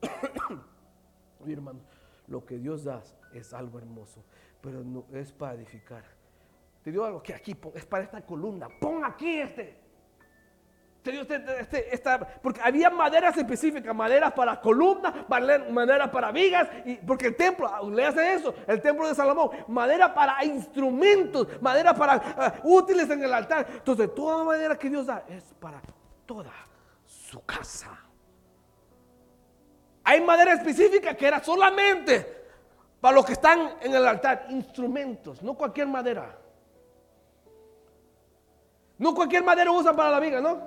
[1.44, 1.80] Mi hermano,
[2.26, 4.24] lo que Dios da es algo hermoso,
[4.60, 6.04] pero no es para edificar.
[6.82, 8.68] Te digo algo que aquí es para esta columna.
[8.80, 9.88] Pon aquí este.
[11.04, 15.14] Este, esta, porque había maderas específicas, maderas para columnas,
[15.70, 19.50] madera para vigas, y, porque el templo, ah, le hace eso, el templo de Salomón,
[19.68, 23.66] madera para instrumentos, madera para ah, útiles en el altar.
[23.72, 25.80] Entonces, toda madera que Dios da es para
[26.26, 26.52] toda
[27.06, 28.07] su casa.
[30.08, 32.46] Hay madera específica que era solamente
[32.98, 36.34] para los que están en el altar, instrumentos, no cualquier madera.
[38.96, 40.62] No cualquier madera usan para la viga, ¿no?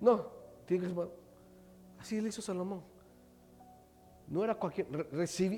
[0.00, 0.26] No,
[1.98, 2.84] Así le hizo Salomón.
[4.28, 4.86] No era cualquier.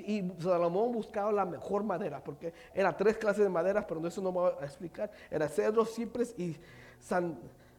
[0.07, 4.31] y Salomón buscaba la mejor madera, porque era tres clases de maderas, pero eso no
[4.31, 5.11] me voy a explicar.
[5.29, 6.57] Era cedro, cipres y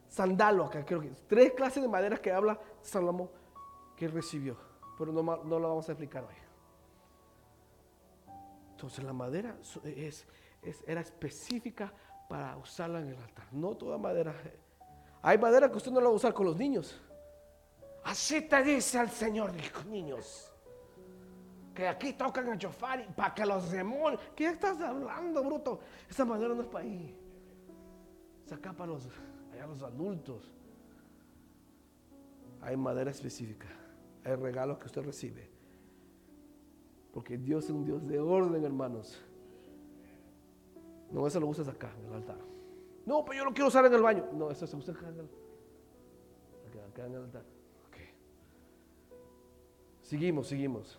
[0.09, 0.71] sandalo.
[0.71, 3.29] Creo que tres clases de maderas que habla Salomón
[3.97, 4.57] que recibió,
[4.99, 6.35] pero no, no lo vamos a explicar hoy.
[8.73, 10.27] Entonces la madera es,
[10.87, 11.93] era específica
[12.29, 13.47] para usarla en el altar.
[13.53, 14.35] No toda madera
[15.27, 17.01] hay madera que usted no la va a usar con los niños.
[18.05, 19.53] Así te dice el Señor,
[19.87, 20.53] niños.
[21.75, 24.21] Que aquí tocan a chofar para que los demonios.
[24.37, 25.81] ¿Qué estás hablando, bruto?
[26.11, 27.19] Esa madera no es para ahí.
[28.45, 29.09] Es acá para los,
[29.51, 30.53] allá los adultos.
[32.61, 33.69] Hay madera específica.
[34.25, 35.51] Hay regalos que usted recibe.
[37.13, 39.23] Porque Dios es un Dios de orden, hermanos.
[41.11, 42.39] No, eso lo usas acá, en el altar.
[43.07, 44.27] No, pero yo lo quiero usar en el baño.
[44.33, 45.29] No, eso se usa acá en el,
[46.91, 47.45] acá, en el altar.
[47.89, 48.09] Okay.
[50.03, 50.99] Seguimos, seguimos.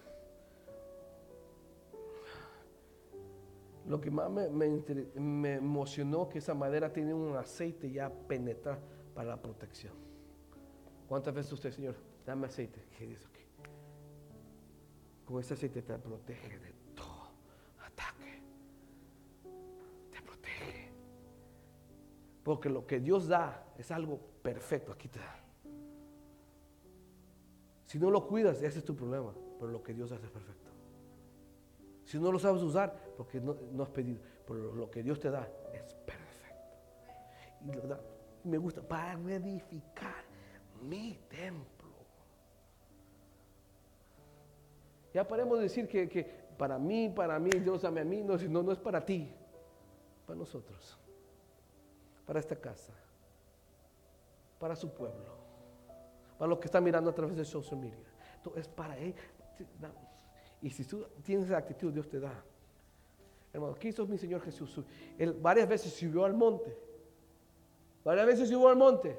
[3.87, 8.79] Lo que más me, me, emocionó que esa madera tiene un aceite ya penetrado
[9.13, 9.93] para la protección.
[11.07, 12.87] ¿Cuántas veces usted, Señor, dame aceite?
[12.97, 13.25] ¿Qué dice?
[13.27, 13.45] Okay.
[15.25, 16.75] Con ese aceite te protege de
[22.45, 24.91] Porque lo que Dios da es algo perfecto.
[24.91, 25.43] Aquí te da.
[27.87, 29.33] Si no lo cuidas, ese es tu problema.
[29.59, 30.69] Pero lo que Dios hace es perfecto.
[32.03, 34.19] Si no lo sabes usar, porque no, has pedido.
[34.45, 36.77] Pero lo que Dios te da es perfecto.
[37.65, 37.99] Y lo da,
[38.43, 40.23] me gusta para edificar
[40.83, 41.74] mi templo.
[45.15, 46.23] Ya podemos decir que, que,
[46.57, 48.21] para mí, para mí, Dios ame a mí.
[48.21, 49.33] No, no, no es para ti,
[50.27, 50.99] para nosotros
[52.25, 52.93] para esta casa,
[54.59, 55.37] para su pueblo,
[56.37, 57.97] para los que están mirando a través de social media.
[58.35, 59.13] Esto es para él.
[60.61, 62.43] Y si tú tienes esa actitud, Dios te da
[63.53, 64.81] Hermano, ¿qué hizo mi Señor Jesús?
[65.17, 66.77] Él varias veces subió al monte.
[68.03, 69.17] Varias veces subió al monte.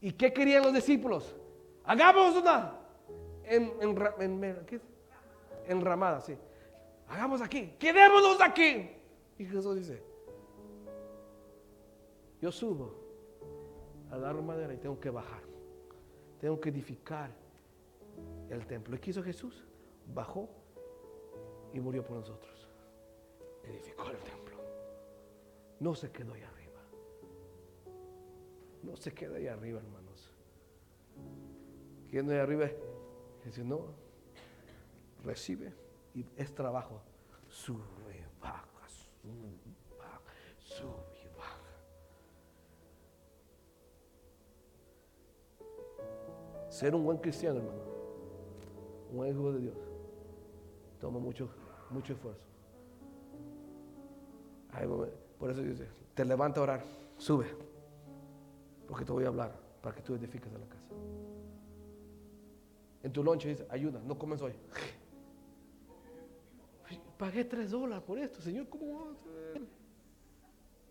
[0.00, 1.36] ¿Y qué querían los discípulos?
[1.84, 2.78] Hagamos una
[3.44, 4.80] ¿qué?
[5.68, 6.36] Enramada, sí.
[7.08, 8.90] Hagamos aquí, quedémonos aquí.
[9.38, 10.02] Y Jesús dice,
[12.40, 12.94] yo subo
[14.10, 15.42] a la madera y tengo que bajar.
[16.40, 17.30] Tengo que edificar
[18.50, 18.96] el templo.
[18.96, 19.64] ¿Y qué hizo Jesús?
[20.14, 20.48] Bajó
[21.72, 22.68] y murió por nosotros.
[23.64, 24.56] Edificó el templo.
[25.80, 26.80] No se quedó ahí arriba.
[28.82, 30.32] No se queda ahí arriba, hermanos.
[32.08, 32.70] Quedando ahí arriba,
[33.44, 34.07] Jesús no
[35.24, 35.72] recibe
[36.14, 37.00] y es trabajo.
[37.48, 37.82] Sube,
[38.40, 39.58] baja, sube,
[39.98, 40.20] baja,
[40.58, 41.58] sube baja.
[46.70, 47.82] Ser un buen cristiano, hermano,
[49.12, 49.76] un hijo de Dios,
[51.00, 51.48] toma mucho,
[51.90, 52.48] mucho esfuerzo.
[55.38, 56.84] Por eso dice, te levanta a orar,
[57.16, 57.46] sube,
[58.86, 60.88] porque te voy a hablar para que tú edifiques de la casa.
[63.02, 64.52] En tu lonche dice, ayuda, no comes hoy.
[67.18, 69.16] Pagué tres dólares por esto, Señor, ¿cómo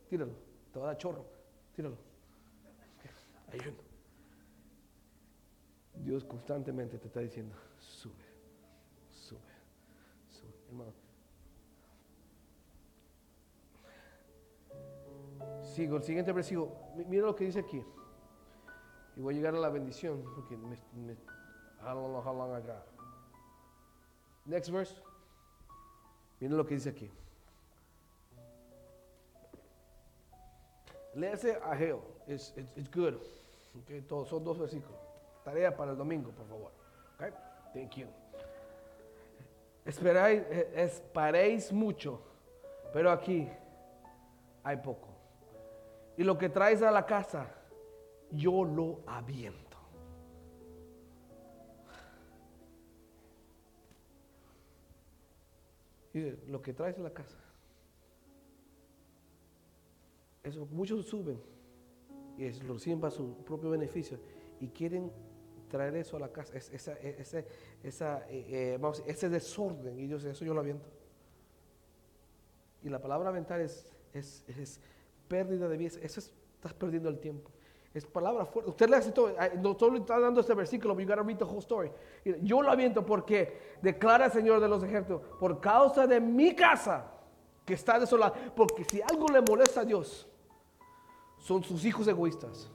[0.09, 0.33] Tíralo,
[0.71, 1.25] te va a dar chorro,
[1.73, 1.97] tíralo.
[3.51, 3.77] Ayuda.
[5.95, 8.13] Dios constantemente te está diciendo, sube,
[9.09, 9.39] sube,
[10.29, 10.53] sube.
[10.67, 10.93] Hermano.
[15.63, 16.75] Sigo, el siguiente versículo.
[17.07, 17.83] Mira lo que dice aquí.
[19.15, 22.61] Y voy a llegar a la bendición porque me I don't know how long I
[22.61, 22.85] got.
[24.45, 25.06] Next verse.
[26.39, 27.09] Miren lo que dice aquí.
[31.15, 32.01] Léase a Geo.
[32.27, 33.15] It's, it's, it's good.
[33.83, 34.99] Okay, todos, son dos versículos.
[35.43, 36.71] Tarea para el domingo, por favor.
[37.15, 37.31] Okay?
[37.73, 38.07] Thank you.
[39.85, 42.19] Esperáis, eh, esparéis mucho,
[42.91, 43.47] pero aquí
[44.63, 45.07] hay poco.
[46.17, 47.47] Y lo que traes a la casa,
[48.31, 49.66] yo lo aviento.
[56.47, 57.37] Lo que traes a la casa.
[60.43, 61.39] Eso, muchos suben
[62.37, 64.19] y lo reciben para su propio beneficio
[64.59, 65.11] y quieren
[65.69, 67.45] traer eso a la casa, esa, ese,
[67.83, 69.99] esa, eh, eh, ese desorden.
[69.99, 70.89] Y yo eso yo lo aviento.
[72.83, 74.79] Y la palabra aventar es, es, es
[75.27, 75.91] pérdida de vida.
[76.01, 77.51] Eso estás perdiendo el tiempo.
[77.97, 78.69] Es palabra fuerte.
[78.69, 79.33] Usted le hace todo.
[79.59, 81.91] No solo está dando este versículo, you gotta read the whole story.
[82.43, 87.11] Yo lo aviento porque declara el Señor de los ejércitos, por causa de mi casa
[87.65, 88.33] que está desolada.
[88.55, 90.27] Porque si algo le molesta a Dios,
[91.39, 92.69] son sus hijos egoístas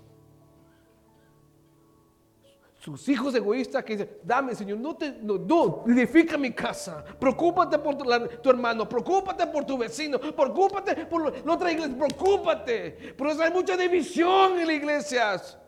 [2.82, 7.96] sus hijos egoístas que dicen, dame Señor, no te, no, edifica mi casa, preocúpate por
[7.96, 13.14] tu, hermano, preocúpate por tu vecino, preocúpate por la otra iglesia, preocúpate.
[13.16, 15.58] Por eso hay mucha división en las iglesias.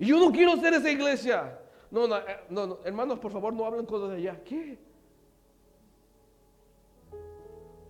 [0.00, 1.60] Y yo no quiero ser esa iglesia.
[1.92, 4.42] No, no, eh, no, no, hermanos, por favor, no hablen cosas de allá.
[4.42, 4.80] ¿Qué?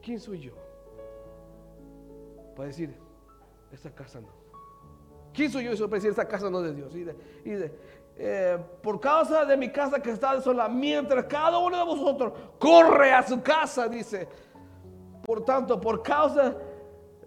[0.02, 0.52] ¿Quién soy yo?
[2.54, 2.94] Para decir,
[3.72, 4.41] esta casa no.
[5.32, 6.94] ¿Quién soy yo eso decir esta casa no es de Dios?
[6.94, 7.72] Y dice,
[8.16, 13.12] eh, por causa de mi casa que está sola, mientras cada uno de vosotros corre
[13.12, 14.28] a su casa, dice.
[15.24, 16.56] Por tanto, por causa,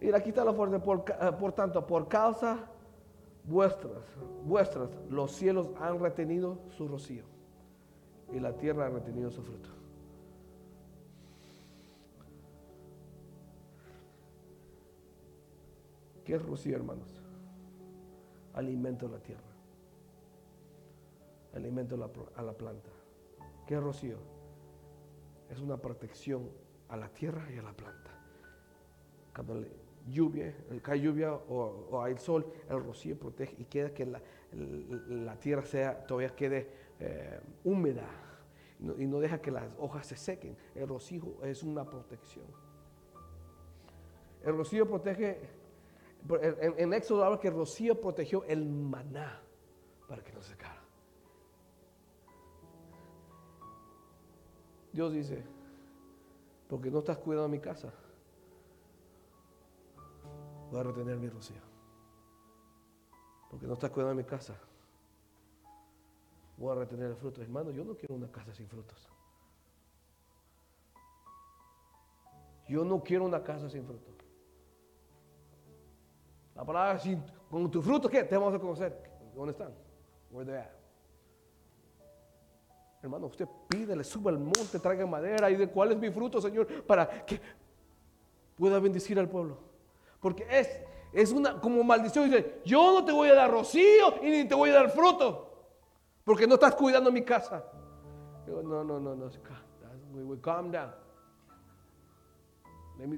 [0.01, 2.59] y aquí está la fuerza, por, eh, por tanto, por causa
[3.45, 4.03] vuestras,
[4.43, 7.23] vuestras, los cielos han retenido su rocío
[8.33, 9.69] y la tierra ha retenido su fruto.
[16.25, 17.24] ¿Qué es rocío, hermanos?
[18.55, 19.41] Alimento a la tierra,
[21.53, 22.89] alimento a la, planta.
[23.67, 24.17] ¿Qué rocío?
[25.49, 26.49] Es una protección
[26.89, 28.11] a la tierra y a la planta.
[29.33, 29.65] Cuando
[30.07, 36.05] lluvia, cae lluvia o, hay sol, el rocío protege y queda que la, tierra sea,
[36.07, 38.07] todavía quede eh, húmeda
[38.79, 40.57] y no, deja que las hojas se sequen.
[40.73, 42.45] El rocío es una protección.
[44.43, 45.39] El rocío protege
[46.27, 49.41] en, Éxodo habla que Rocío protegió el maná
[50.07, 50.81] para que no se secara.
[54.91, 55.43] Dios dice,
[56.69, 57.93] porque no estás cuidando mi casa,
[60.71, 61.61] voy a retener mi rocío.
[63.49, 64.57] Porque no estás cuidando mi casa,
[66.57, 67.41] voy a retener el fruto.
[67.41, 69.09] Hermano, yo no quiero una casa sin frutos.
[72.69, 74.14] Yo no quiero una casa sin frutos.
[76.55, 78.23] La palabra sin, con tus frutos, ¿qué?
[78.23, 78.97] Te vamos a conocer.
[79.35, 79.73] ¿Dónde están?
[80.31, 80.69] Where they at?
[83.03, 86.65] Hermano, usted pídele, suba al monte, traiga madera y de cuál es mi fruto, Señor,
[86.85, 87.39] para que
[88.55, 89.59] pueda bendecir al pueblo.
[90.19, 90.81] Porque es,
[91.13, 92.25] es una como maldición.
[92.31, 95.51] Dice, yo no te voy a dar rocío y ni te voy a dar fruto.
[96.23, 97.63] Porque no estás cuidando mi casa.
[98.47, 99.29] Digo, no, no, no, no.
[100.13, 101.04] We calm down.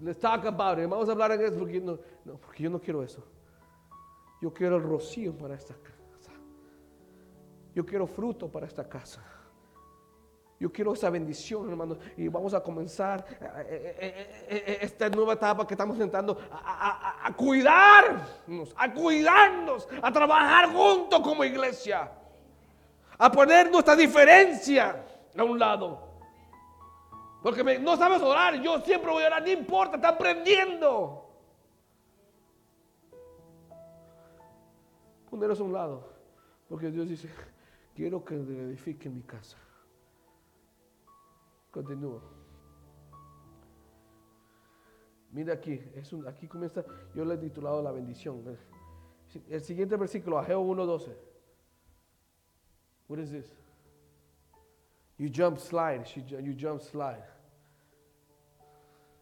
[0.02, 0.90] Let's talk about it.
[0.90, 3.24] Vamos a hablar en eso porque, no, no, porque yo no quiero eso.
[4.42, 6.32] Yo quiero el rocío para esta casa.
[7.74, 9.24] Yo quiero fruto para esta casa.
[10.60, 11.98] Yo quiero esa bendición, hermano.
[12.16, 18.74] Y vamos a comenzar eh, eh, eh, esta nueva etapa que estamos intentando a, cuidarnos,
[18.76, 22.12] a cuidarnos, a trabajar juntos como iglesia,
[23.18, 25.06] a poner nuestra diferencia
[25.38, 26.07] a un lado.
[27.42, 31.24] Porque no sabes orar, yo siempre voy a orar, no importa, está aprendiendo.
[35.30, 36.10] Poneros a un lado,
[36.68, 37.30] porque Dios dice,
[37.94, 39.58] quiero que edifiquen mi casa.
[41.72, 42.22] Continúo.
[45.32, 46.84] Mira aquí, es aquí comienza,
[47.14, 48.44] yo le he titulado la bendición.
[49.50, 51.16] El siguiente versículo, Ageo 1.12.
[53.08, 53.67] What is this?
[55.18, 57.24] You jump slide, you jump slide.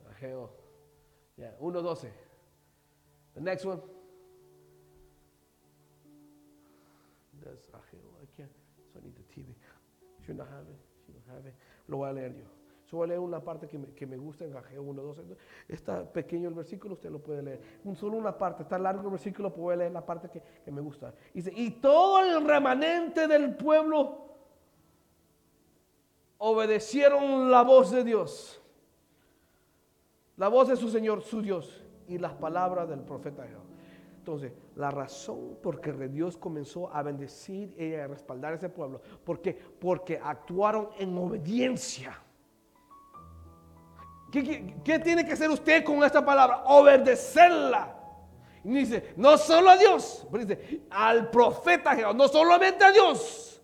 [0.10, 0.50] Ageo.
[1.38, 2.08] Yeah, 1.12.
[3.36, 3.80] The next one.
[7.44, 8.00] That's Ageo.
[8.22, 8.50] I can't,
[8.94, 9.54] so I need the TV.
[10.26, 10.80] Should not have it.
[11.06, 11.56] Should not have it.
[11.88, 12.46] Lo voy a leer yo.
[12.92, 15.22] Yo voy a leer una parte que me, que me gusta en Ageo 1, 12.
[15.68, 17.62] Está pequeño el versículo, usted lo puede leer.
[17.96, 21.14] Solo una parte, está largo el versículo, puede leer la parte que, que me gusta.
[21.34, 24.35] Dice, y todo el remanente del pueblo
[26.48, 28.62] obedecieron la voz de Dios.
[30.38, 33.64] La voz de su Señor, su Dios, y las palabras del profeta Jehová.
[34.18, 39.02] Entonces, la razón por que Dios comenzó a bendecir y a respaldar a ese pueblo,
[39.24, 42.20] porque porque actuaron en obediencia.
[44.32, 46.64] ¿Qué, tiene que hacer usted con esta palabra?
[46.66, 47.96] Obedecerla.
[48.64, 53.62] Y dice, no solo a Dios, dice, al profeta Jehová, no solamente a Dios,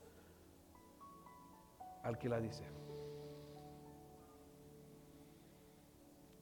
[2.04, 2.71] al que la dice.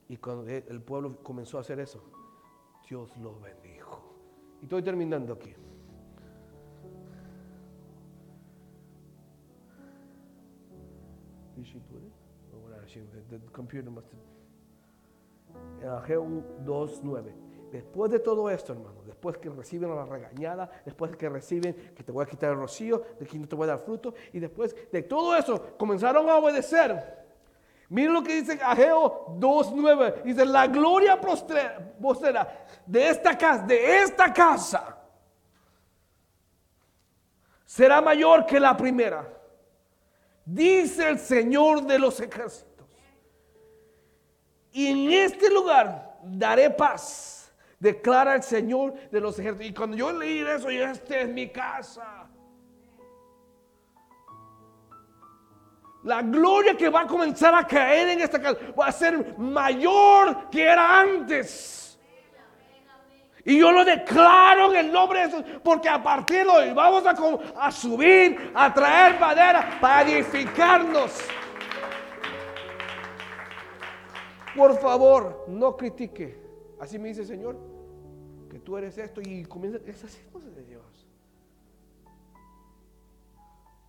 [0.09, 2.03] Y cuando el pueblo comenzó a hacer eso,
[2.89, 4.01] Dios lo bendijo.
[4.59, 5.53] Y estoy terminando aquí.
[15.87, 16.25] Ageo
[16.65, 17.33] 2.9.
[17.71, 22.11] Después de todo esto, hermano, después que reciben la regañada, después que reciben que te
[22.11, 24.75] voy a quitar el rocío, de que no te voy a dar fruto, y después
[24.91, 27.18] de todo eso comenzaron a obedecer.
[27.89, 30.21] Miren lo que dice Ageo 2.9.
[30.21, 34.95] Dice, la gloria postera de esta casa, de esta casa,
[37.65, 39.27] será mayor que la primera.
[40.45, 42.87] Dice el Señor de los ejércitos.
[44.71, 49.67] Y en este lugar daré paz, declara el Señor de los ejércitos.
[49.67, 52.28] Y cuando yo leí eso, yo, esta es mi casa.
[56.03, 60.49] La gloria que va a comenzar a caer en esta casa va a ser mayor
[60.49, 61.79] que era antes.
[63.43, 67.03] Y yo lo declaro en el nombre de Jesús, porque a partir de hoy vamos
[67.05, 71.19] a, subir, a traer madera para edificarnos.
[74.55, 76.37] Por favor, no critique.
[76.79, 77.57] Así me dice el Señor,
[78.49, 80.19] que tú eres esto y comienza, es así
[80.55, 81.07] de Dios.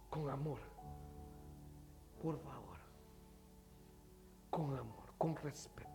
[0.09, 0.70] Con amor.
[2.23, 2.77] Por favor.
[4.51, 5.89] Con amor, con respeto.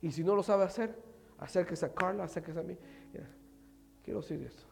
[0.00, 0.96] Y si no lo sabe hacer,
[1.38, 2.76] acérquese a Carla, acérquese a mí.
[4.02, 4.64] quiero decir esto.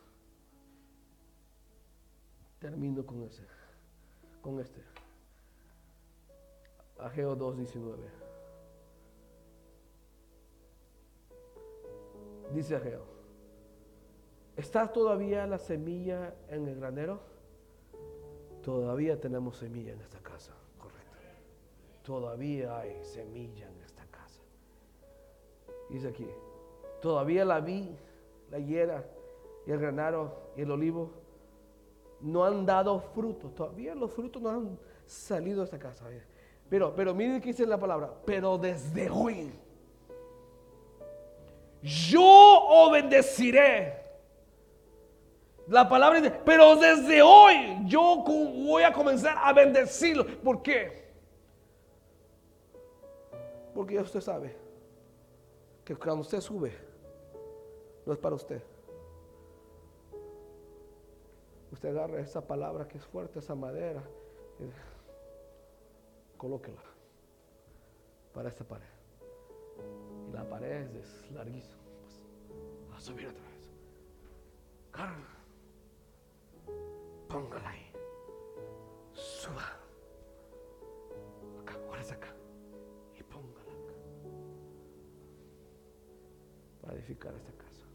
[2.59, 3.47] Termino con ese,
[4.43, 4.83] con este.
[6.99, 7.97] Ageo 2.19.
[12.53, 13.05] Dice Ageo,
[14.57, 17.30] ¿está todavía la semilla en el granero?
[18.63, 21.17] Todavía tenemos semilla en esta casa, correcto.
[22.03, 24.43] Todavía hay semilla en esta casa.
[25.89, 26.27] Dice aquí,
[27.01, 27.97] todavía la vi,
[28.51, 29.05] la higuera
[29.67, 31.11] y el granero y el olivo
[32.21, 33.55] no han dado frutos.
[33.55, 36.05] Todavía los frutos no han salido de esta casa.
[36.69, 39.51] Pero, pero mire que dice la palabra, pero desde hoy
[41.83, 43.99] yo obedeciré.
[45.71, 50.27] La palabra dice, pero desde hoy yo voy a comenzar a bendecirlo.
[50.43, 51.09] ¿Por qué?
[53.73, 54.57] Porque ya usted sabe
[55.85, 56.77] que cuando usted sube,
[58.05, 58.61] no es para usted.
[61.71, 64.03] Usted agarra esa palabra que es fuerte, esa madera,
[64.59, 64.73] eh,
[66.37, 66.83] colóquela
[68.35, 68.83] para esta pared.
[70.29, 71.79] Y la pared es larguísima.
[72.01, 73.71] Pues, a subir otra vez.
[74.91, 75.39] Carga.
[77.31, 77.87] Póngala ahí.
[79.12, 79.62] Suba.
[81.61, 82.35] Acá, es acá.
[83.16, 83.95] Y póngala acá.
[86.83, 87.87] Para edificar esta casa.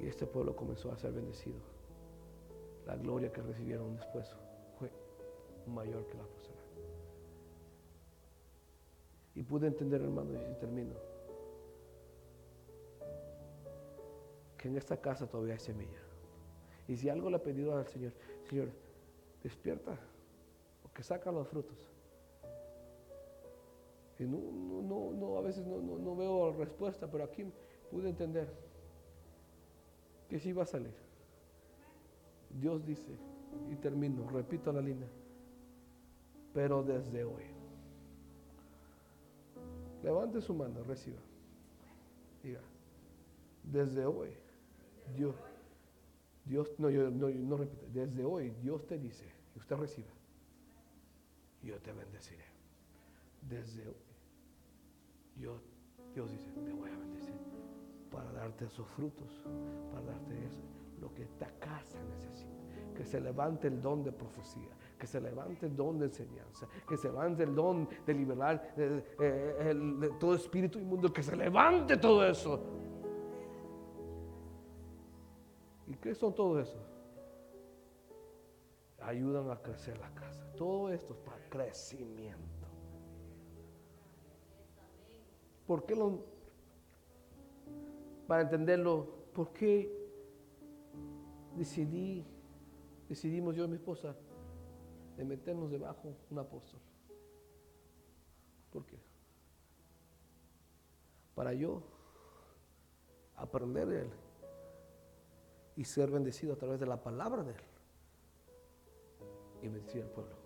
[0.00, 1.60] Y este pueblo comenzó a ser bendecido.
[2.84, 4.28] La gloria que recibieron después
[4.76, 4.90] fue
[5.68, 6.62] mayor que la posterior.
[9.36, 10.94] Y pude entender, hermano, y termino,
[14.62, 15.98] que en esta casa todavía hay semilla.
[16.86, 18.12] Y si algo le ha pedido al Señor,
[18.48, 18.68] Señor,
[19.42, 19.98] despierta,
[20.82, 21.84] porque saca los frutos.
[24.20, 27.44] Y no, no, no, no a veces no, no, no veo respuesta, pero aquí
[27.90, 28.48] pude entender
[30.28, 30.94] que sí va a salir.
[32.60, 33.16] Dios dice,
[33.68, 35.08] y termino, repito la línea,
[36.54, 37.42] pero desde hoy.
[40.04, 41.18] Levante su mano, reciba.
[42.44, 42.60] Diga,
[43.64, 44.30] desde hoy,
[45.14, 45.34] Dios,
[46.44, 49.24] Dios, no, yo no, no repito, desde hoy Dios te dice,
[49.54, 50.10] y usted reciba,
[51.62, 52.44] yo te bendeciré.
[53.48, 53.96] Desde hoy,
[55.36, 55.60] yo,
[56.14, 57.34] Dios dice, te voy a bendecir
[58.10, 59.42] para darte esos frutos,
[59.92, 60.60] para darte eso,
[61.00, 62.52] lo que esta casa necesita.
[62.94, 66.96] Que se levante el don de profecía, que se levante el don de enseñanza, que
[66.96, 72.24] se levante el don de liberar eh, eh, todo espíritu inmundo, que se levante todo
[72.26, 72.81] eso.
[76.02, 76.76] Qué son todo eso?
[79.00, 80.44] Ayudan a crecer la casa.
[80.56, 82.66] Todo esto es para crecimiento.
[85.66, 86.24] ¿Por qué lo,
[88.26, 89.90] para entenderlo, ¿por qué
[91.56, 92.26] decidí,
[93.08, 94.14] decidimos yo y mi esposa
[95.16, 96.80] de meternos debajo un apóstol?
[98.72, 98.98] ¿Por qué?
[101.34, 101.82] Para yo
[103.36, 104.21] aprender de él
[105.76, 107.60] y ser bendecido a través de la palabra de él
[109.62, 110.36] y bendecir al pueblo.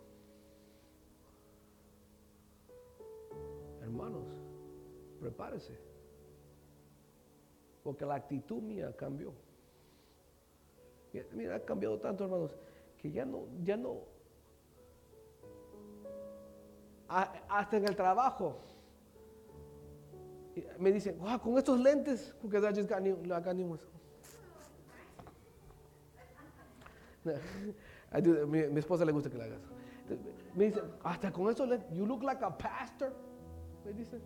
[3.83, 4.27] Hermanos,
[5.21, 5.79] prepárese
[7.83, 9.33] porque la actitud mía cambió.
[11.33, 12.57] Mira, ha cambiado tanto, hermanos,
[12.99, 14.01] que ya no, ya no,
[17.09, 18.57] hasta en el trabajo,
[20.79, 23.79] me dicen, wow, con estos lentes, porque I just got new, I got new.
[28.47, 29.61] mi, esposa le gusta que la hagas.
[30.55, 33.13] Me dicen, hasta con estos lentes, you look like a pastor.
[33.85, 34.21] Me dicen.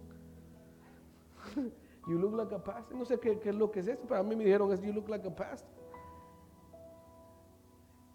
[2.08, 2.96] You look like a pastor.
[2.96, 4.92] No sé qué, es lo que es esto, pero a mí me dijeron es you
[4.92, 5.70] look like a pastor.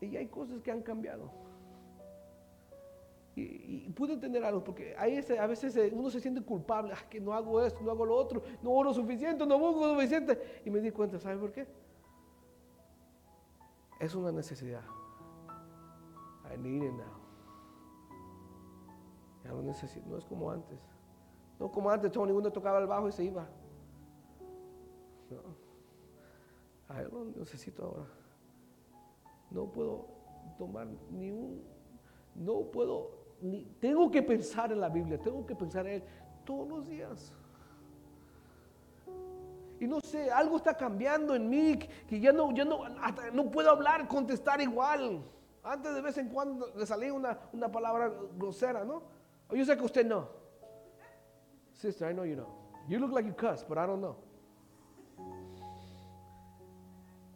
[0.01, 1.31] Y hay cosas que han cambiado.
[3.35, 7.33] Y, pude entender algo, porque hay a veces eh, uno se siente culpable, que no
[7.33, 10.61] hago esto, no hago lo otro, no oro suficiente, no busco suficiente.
[10.63, 11.67] Y me di cuenta, ¿sabe por qué?
[14.05, 14.83] Es una necesidad.
[16.53, 17.17] I need it now.
[19.43, 20.79] Ya lo necesito, no es como antes.
[21.59, 23.49] No como antes, todo ninguno tocaba el bajo y se iba.
[25.31, 26.99] No.
[26.99, 28.05] él lo necesito ahora.
[29.49, 30.05] No puedo
[30.59, 31.63] tomar ni un,
[32.35, 33.09] no puedo,
[33.41, 36.03] ni, tengo que pensar en la Biblia, tengo que pensar en él
[36.45, 37.33] todos los días.
[39.79, 42.81] Y no sé, algo está cambiando en mí, que ya no, ya no,
[43.33, 45.23] no puedo hablar, contestar igual.
[45.63, 49.03] Antes de vez en cuando le salía una, una palabra grosera, ¿no?
[49.51, 50.29] Yo sé que usted no.
[51.73, 52.47] Sister, I know you know.
[52.87, 54.15] You look like you cuss, but I don't know.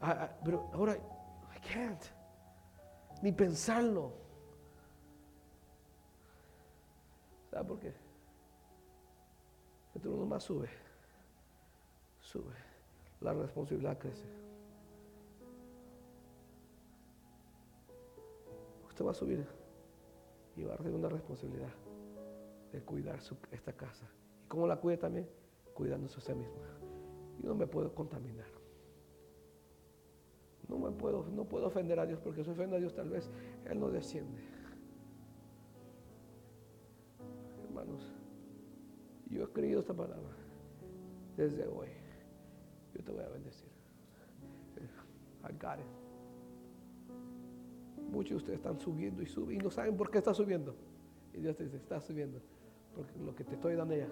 [0.02, 2.02] Ah, ah, pero ahora, I can't.
[3.22, 4.14] Ni pensarlo.
[7.52, 7.94] ¿Sabe por qué?
[9.96, 10.70] Entre uno más sube,
[12.30, 12.54] sube.
[13.22, 14.28] La responsabilidad crece.
[18.88, 19.46] Usted va a subir
[20.56, 21.74] y va a tener una responsabilidad
[22.72, 23.20] de cuidar
[23.52, 24.06] esta casa.
[24.46, 25.28] ¿Y cómo la cuida también?
[25.74, 26.56] Cuidándose a usted mismo.
[27.42, 28.48] Y no me puedo contaminar.
[30.68, 33.32] No me puedo, no puedo ofender a Dios porque si ofendo a Dios tal vez
[33.66, 34.40] Él no desciende.
[37.64, 38.14] Hermanos,
[39.32, 40.36] yo he creído esta palabra.
[41.36, 41.88] Desde hoy,
[43.00, 43.70] yo te voy a bendecir.
[45.42, 45.56] I.
[48.12, 50.76] Muchos de ustedes están subiendo y suben y no saben por qué está subiendo.
[51.34, 52.42] Y Dios te dice, está subiendo.
[52.94, 54.10] Porque lo que te estoy dando ya.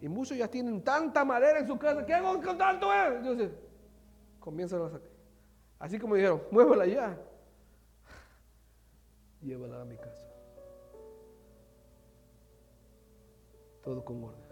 [0.00, 2.06] Y muchos ya tienen tanta madera en su casa.
[2.06, 2.92] ¿Qué hago con tanto?
[2.92, 3.16] Eh?
[3.16, 3.50] Entonces,
[4.38, 5.10] comienzan a sacar.
[5.80, 7.20] Así como dijeron, muévala ya.
[9.42, 10.22] Llévala a mi casa.
[13.82, 14.47] Todo con orden.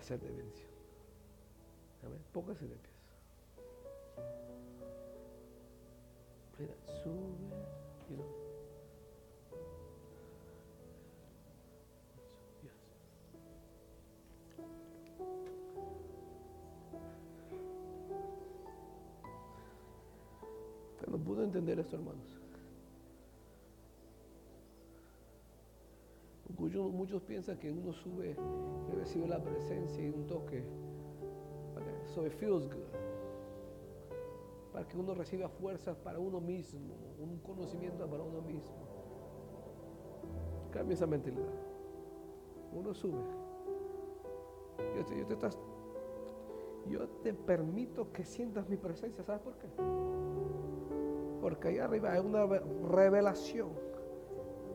[0.00, 0.70] Para hacer de bendición.
[2.02, 2.18] Amén.
[2.32, 2.94] Póngase de pies.
[6.58, 7.60] Mira, sube.
[8.08, 8.24] You know.
[21.10, 22.39] No puedo entender esto, hermanos.
[26.60, 28.36] Muchos, piensan que uno sube
[28.92, 30.62] y recibe la presencia y un toque.
[32.14, 32.84] So it feels good.
[34.70, 38.76] Para que uno reciba fuerzas para uno mismo, un conocimiento para uno mismo.
[40.70, 41.48] Cambia esa mentalidad.
[42.72, 43.18] Uno sube.
[44.96, 45.26] Yo te,
[46.88, 49.24] yo te permito que sientas mi presencia.
[49.24, 49.68] ¿Sabes por qué?
[51.40, 53.70] Porque allá arriba hay una re- revelación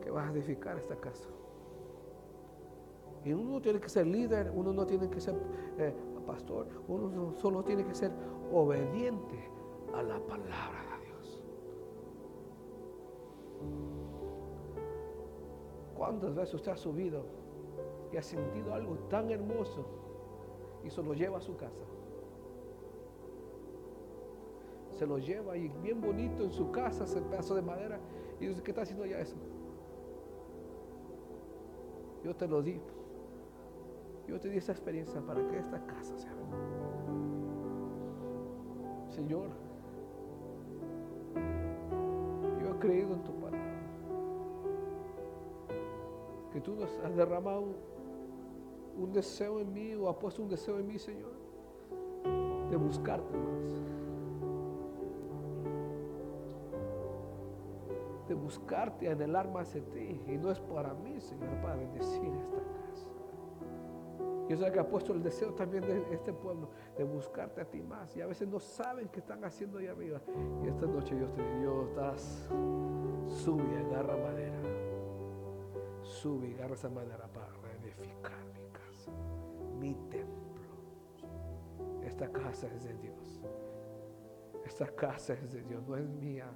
[0.02, 1.28] que vas a edificar esta casa.
[3.26, 5.34] Y uno no tiene que ser líder, uno no tiene que ser
[5.78, 5.92] eh,
[6.24, 8.12] pastor, uno no- solo tiene que ser
[8.52, 9.50] obediente
[9.92, 11.42] a la palabra de Dios.
[15.96, 17.24] ¿Cuántas veces usted ha subido
[18.12, 19.84] y ha sentido algo tan hermoso
[20.84, 21.84] y se lo lleva a su casa?
[24.92, 27.98] Se lo lleva y bien bonito en su casa, ese pedazo de madera.
[28.38, 29.36] Y dice, ¿qué está haciendo ya eso?
[32.22, 32.80] Yo te lo di.
[34.26, 36.32] Yo te di esa experiencia para que esta casa sea.
[39.08, 39.48] Señor,
[42.60, 43.60] yo he creído en tu palabra.
[46.52, 47.64] Que tú nos has derramado
[48.98, 51.32] un, deseo en mí o has puesto un deseo en mí, Señor,
[52.70, 53.72] de buscarte más.
[58.28, 60.20] De buscarte, anhelar más de ti.
[60.26, 62.85] Y no es para mí, Señor, para bendecir esta casa.
[64.48, 67.82] Yo sé que ha puesto el deseo también de este pueblo de buscarte a ti
[67.82, 68.16] más.
[68.16, 70.20] Y a veces no saben qué están haciendo ahí arriba.
[70.62, 72.48] Y esta noche Dios te dice, Dios, estás,
[73.26, 74.58] sube agarra madera.
[76.02, 79.10] Sube agarra esa madera para reedificar mi casa,
[79.80, 80.46] mi templo.
[82.04, 83.42] Esta casa es de Dios.
[84.64, 86.46] Esta casa es de Dios, no es mía.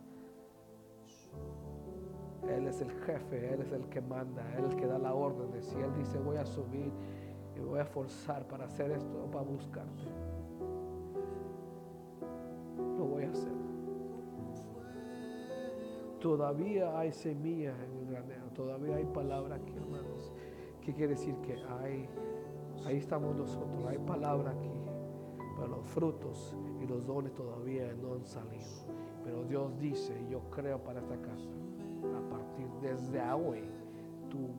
[2.49, 5.13] Él es el jefe, Él es el que manda, Él es el que da la
[5.13, 5.51] orden.
[5.63, 6.93] Si Él dice voy a subir
[7.61, 10.05] y voy a forzar para hacer esto, para buscarte,
[12.99, 13.61] lo voy a hacer.
[16.21, 20.33] Todavía hay semilla en el granero, todavía hay palabra aquí, hermanos.
[20.83, 21.35] ¿Qué quiere decir?
[21.37, 22.09] Que hay,
[22.85, 24.71] ahí estamos nosotros, hay palabra aquí,
[25.57, 28.67] pero los frutos y los dones todavía no han salido.
[29.25, 31.51] Pero Dios dice, yo creo para esta casa,
[32.17, 33.63] a partir desde hoy,
[34.29, 34.51] tú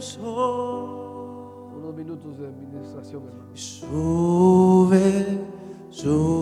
[0.00, 3.50] Unos minutos de administración, hermano.
[3.54, 5.38] sube,
[5.90, 6.39] sube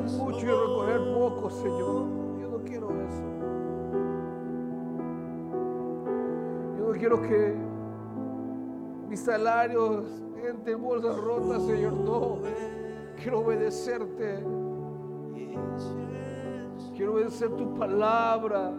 [0.00, 2.06] mucho y recoger poco, Señor.
[2.40, 3.22] Yo no quiero eso.
[6.78, 7.54] Yo no quiero que
[9.08, 10.04] mis salarios
[10.48, 11.92] entre en bolsas rotas, Señor.
[11.92, 12.38] No.
[13.16, 14.42] Quiero obedecerte.
[16.96, 18.72] Quiero obedecer tu palabra.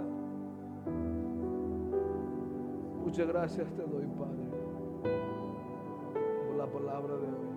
[3.04, 4.50] Muchas gracias te doy, Padre,
[6.48, 7.53] por la palabra de hoy.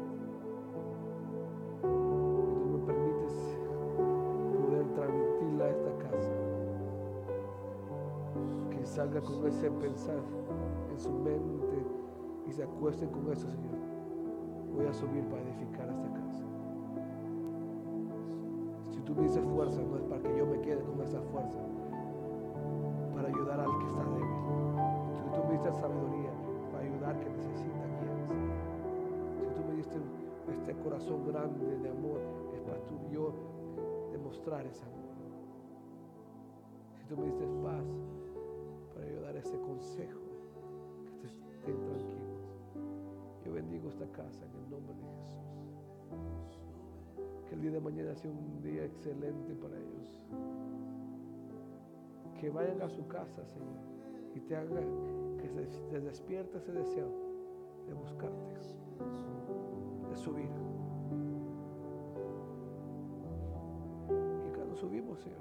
[9.25, 10.21] Con ese pensar
[10.91, 11.83] en su mente
[12.47, 13.75] y se acuesten con eso, Señor.
[14.75, 16.45] Voy a subir para edificar esta casa.
[18.91, 21.59] Si tú me dices fuerza, no es para que yo me quede con esa fuerza,
[23.15, 24.29] para ayudar al que está débil.
[25.17, 26.33] Si tú me diste sabiduría,
[26.71, 28.35] para ayudar al que necesita guianza.
[29.41, 29.97] Si tú me diste
[30.53, 32.21] este corazón grande de amor,
[32.55, 33.33] es para tú yo
[34.13, 34.97] demostrar ese amor.
[36.99, 37.87] Si tú me diste paz,
[39.39, 40.21] ese consejo,
[41.21, 42.37] que estén tranquilos.
[43.45, 46.61] Yo bendigo esta casa en el nombre de Jesús.
[47.49, 50.21] Que el día de mañana sea un día excelente para ellos.
[52.41, 53.79] Que vayan a su casa, Señor,
[54.35, 54.81] y te haga
[55.39, 57.09] que se, se despierte ese deseo
[57.87, 58.53] de buscarte,
[60.11, 60.51] de subir.
[64.45, 65.39] Y cuando subimos, Señor,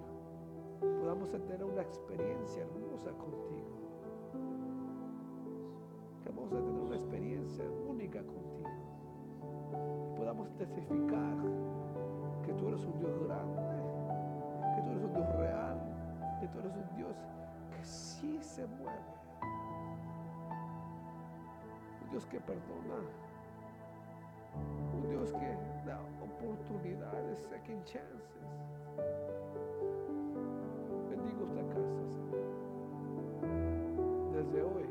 [0.99, 3.84] podamos tener una experiencia hermosa contigo.
[6.25, 8.69] Vamos a tener una experiencia única contigo.
[10.17, 11.37] Podamos testificar
[12.43, 13.61] que tú eres un Dios grande,
[14.75, 15.77] que tú eres un Dios real,
[16.39, 17.15] que tú eres un Dios
[17.71, 18.99] que sí se mueve.
[22.03, 23.01] Un Dios que perdona.
[24.95, 28.45] Un Dios que da oportunidades, second chances.
[31.09, 32.45] Bendigo esta casa, Señor.
[34.33, 34.85] Desde hoy,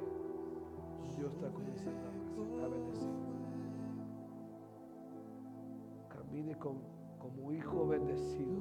[1.17, 2.01] Dios está comenzando
[2.65, 3.12] a bendecir.
[6.09, 6.79] Camine con,
[7.19, 8.57] como hijo bendecido,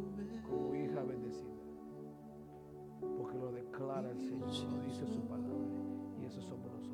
[0.50, 1.50] como hija bendecida.
[3.18, 5.54] Porque lo declara el Señor, lo dice su palabra.
[6.22, 6.94] Y eso somos nosotros.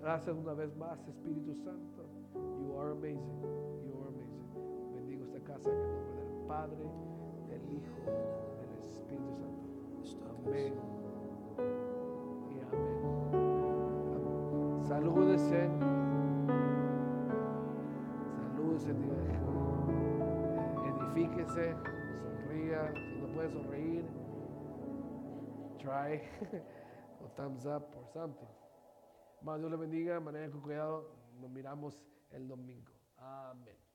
[0.00, 2.06] Gracias una vez más, Espíritu Santo.
[2.34, 3.42] You are amazing.
[3.84, 4.94] You are amazing.
[4.94, 6.84] Bendigo esta casa en el nombre del Padre,
[7.48, 8.00] del Hijo,
[8.60, 10.46] del Espíritu Santo.
[10.46, 10.74] Amén.
[12.50, 12.99] Y amén.
[14.90, 15.70] Salúdese.
[18.42, 18.90] Salúdese.
[20.88, 21.76] Edifíquese.
[22.24, 22.92] Sonría.
[22.96, 24.04] Si no puede sonreír,
[25.78, 26.20] try.
[27.22, 28.48] o thumbs up or something.
[29.42, 30.18] Más Dios le bendiga.
[30.18, 31.06] Manejen con cuidado.
[31.40, 32.90] Nos miramos el domingo.
[33.16, 33.89] Amén.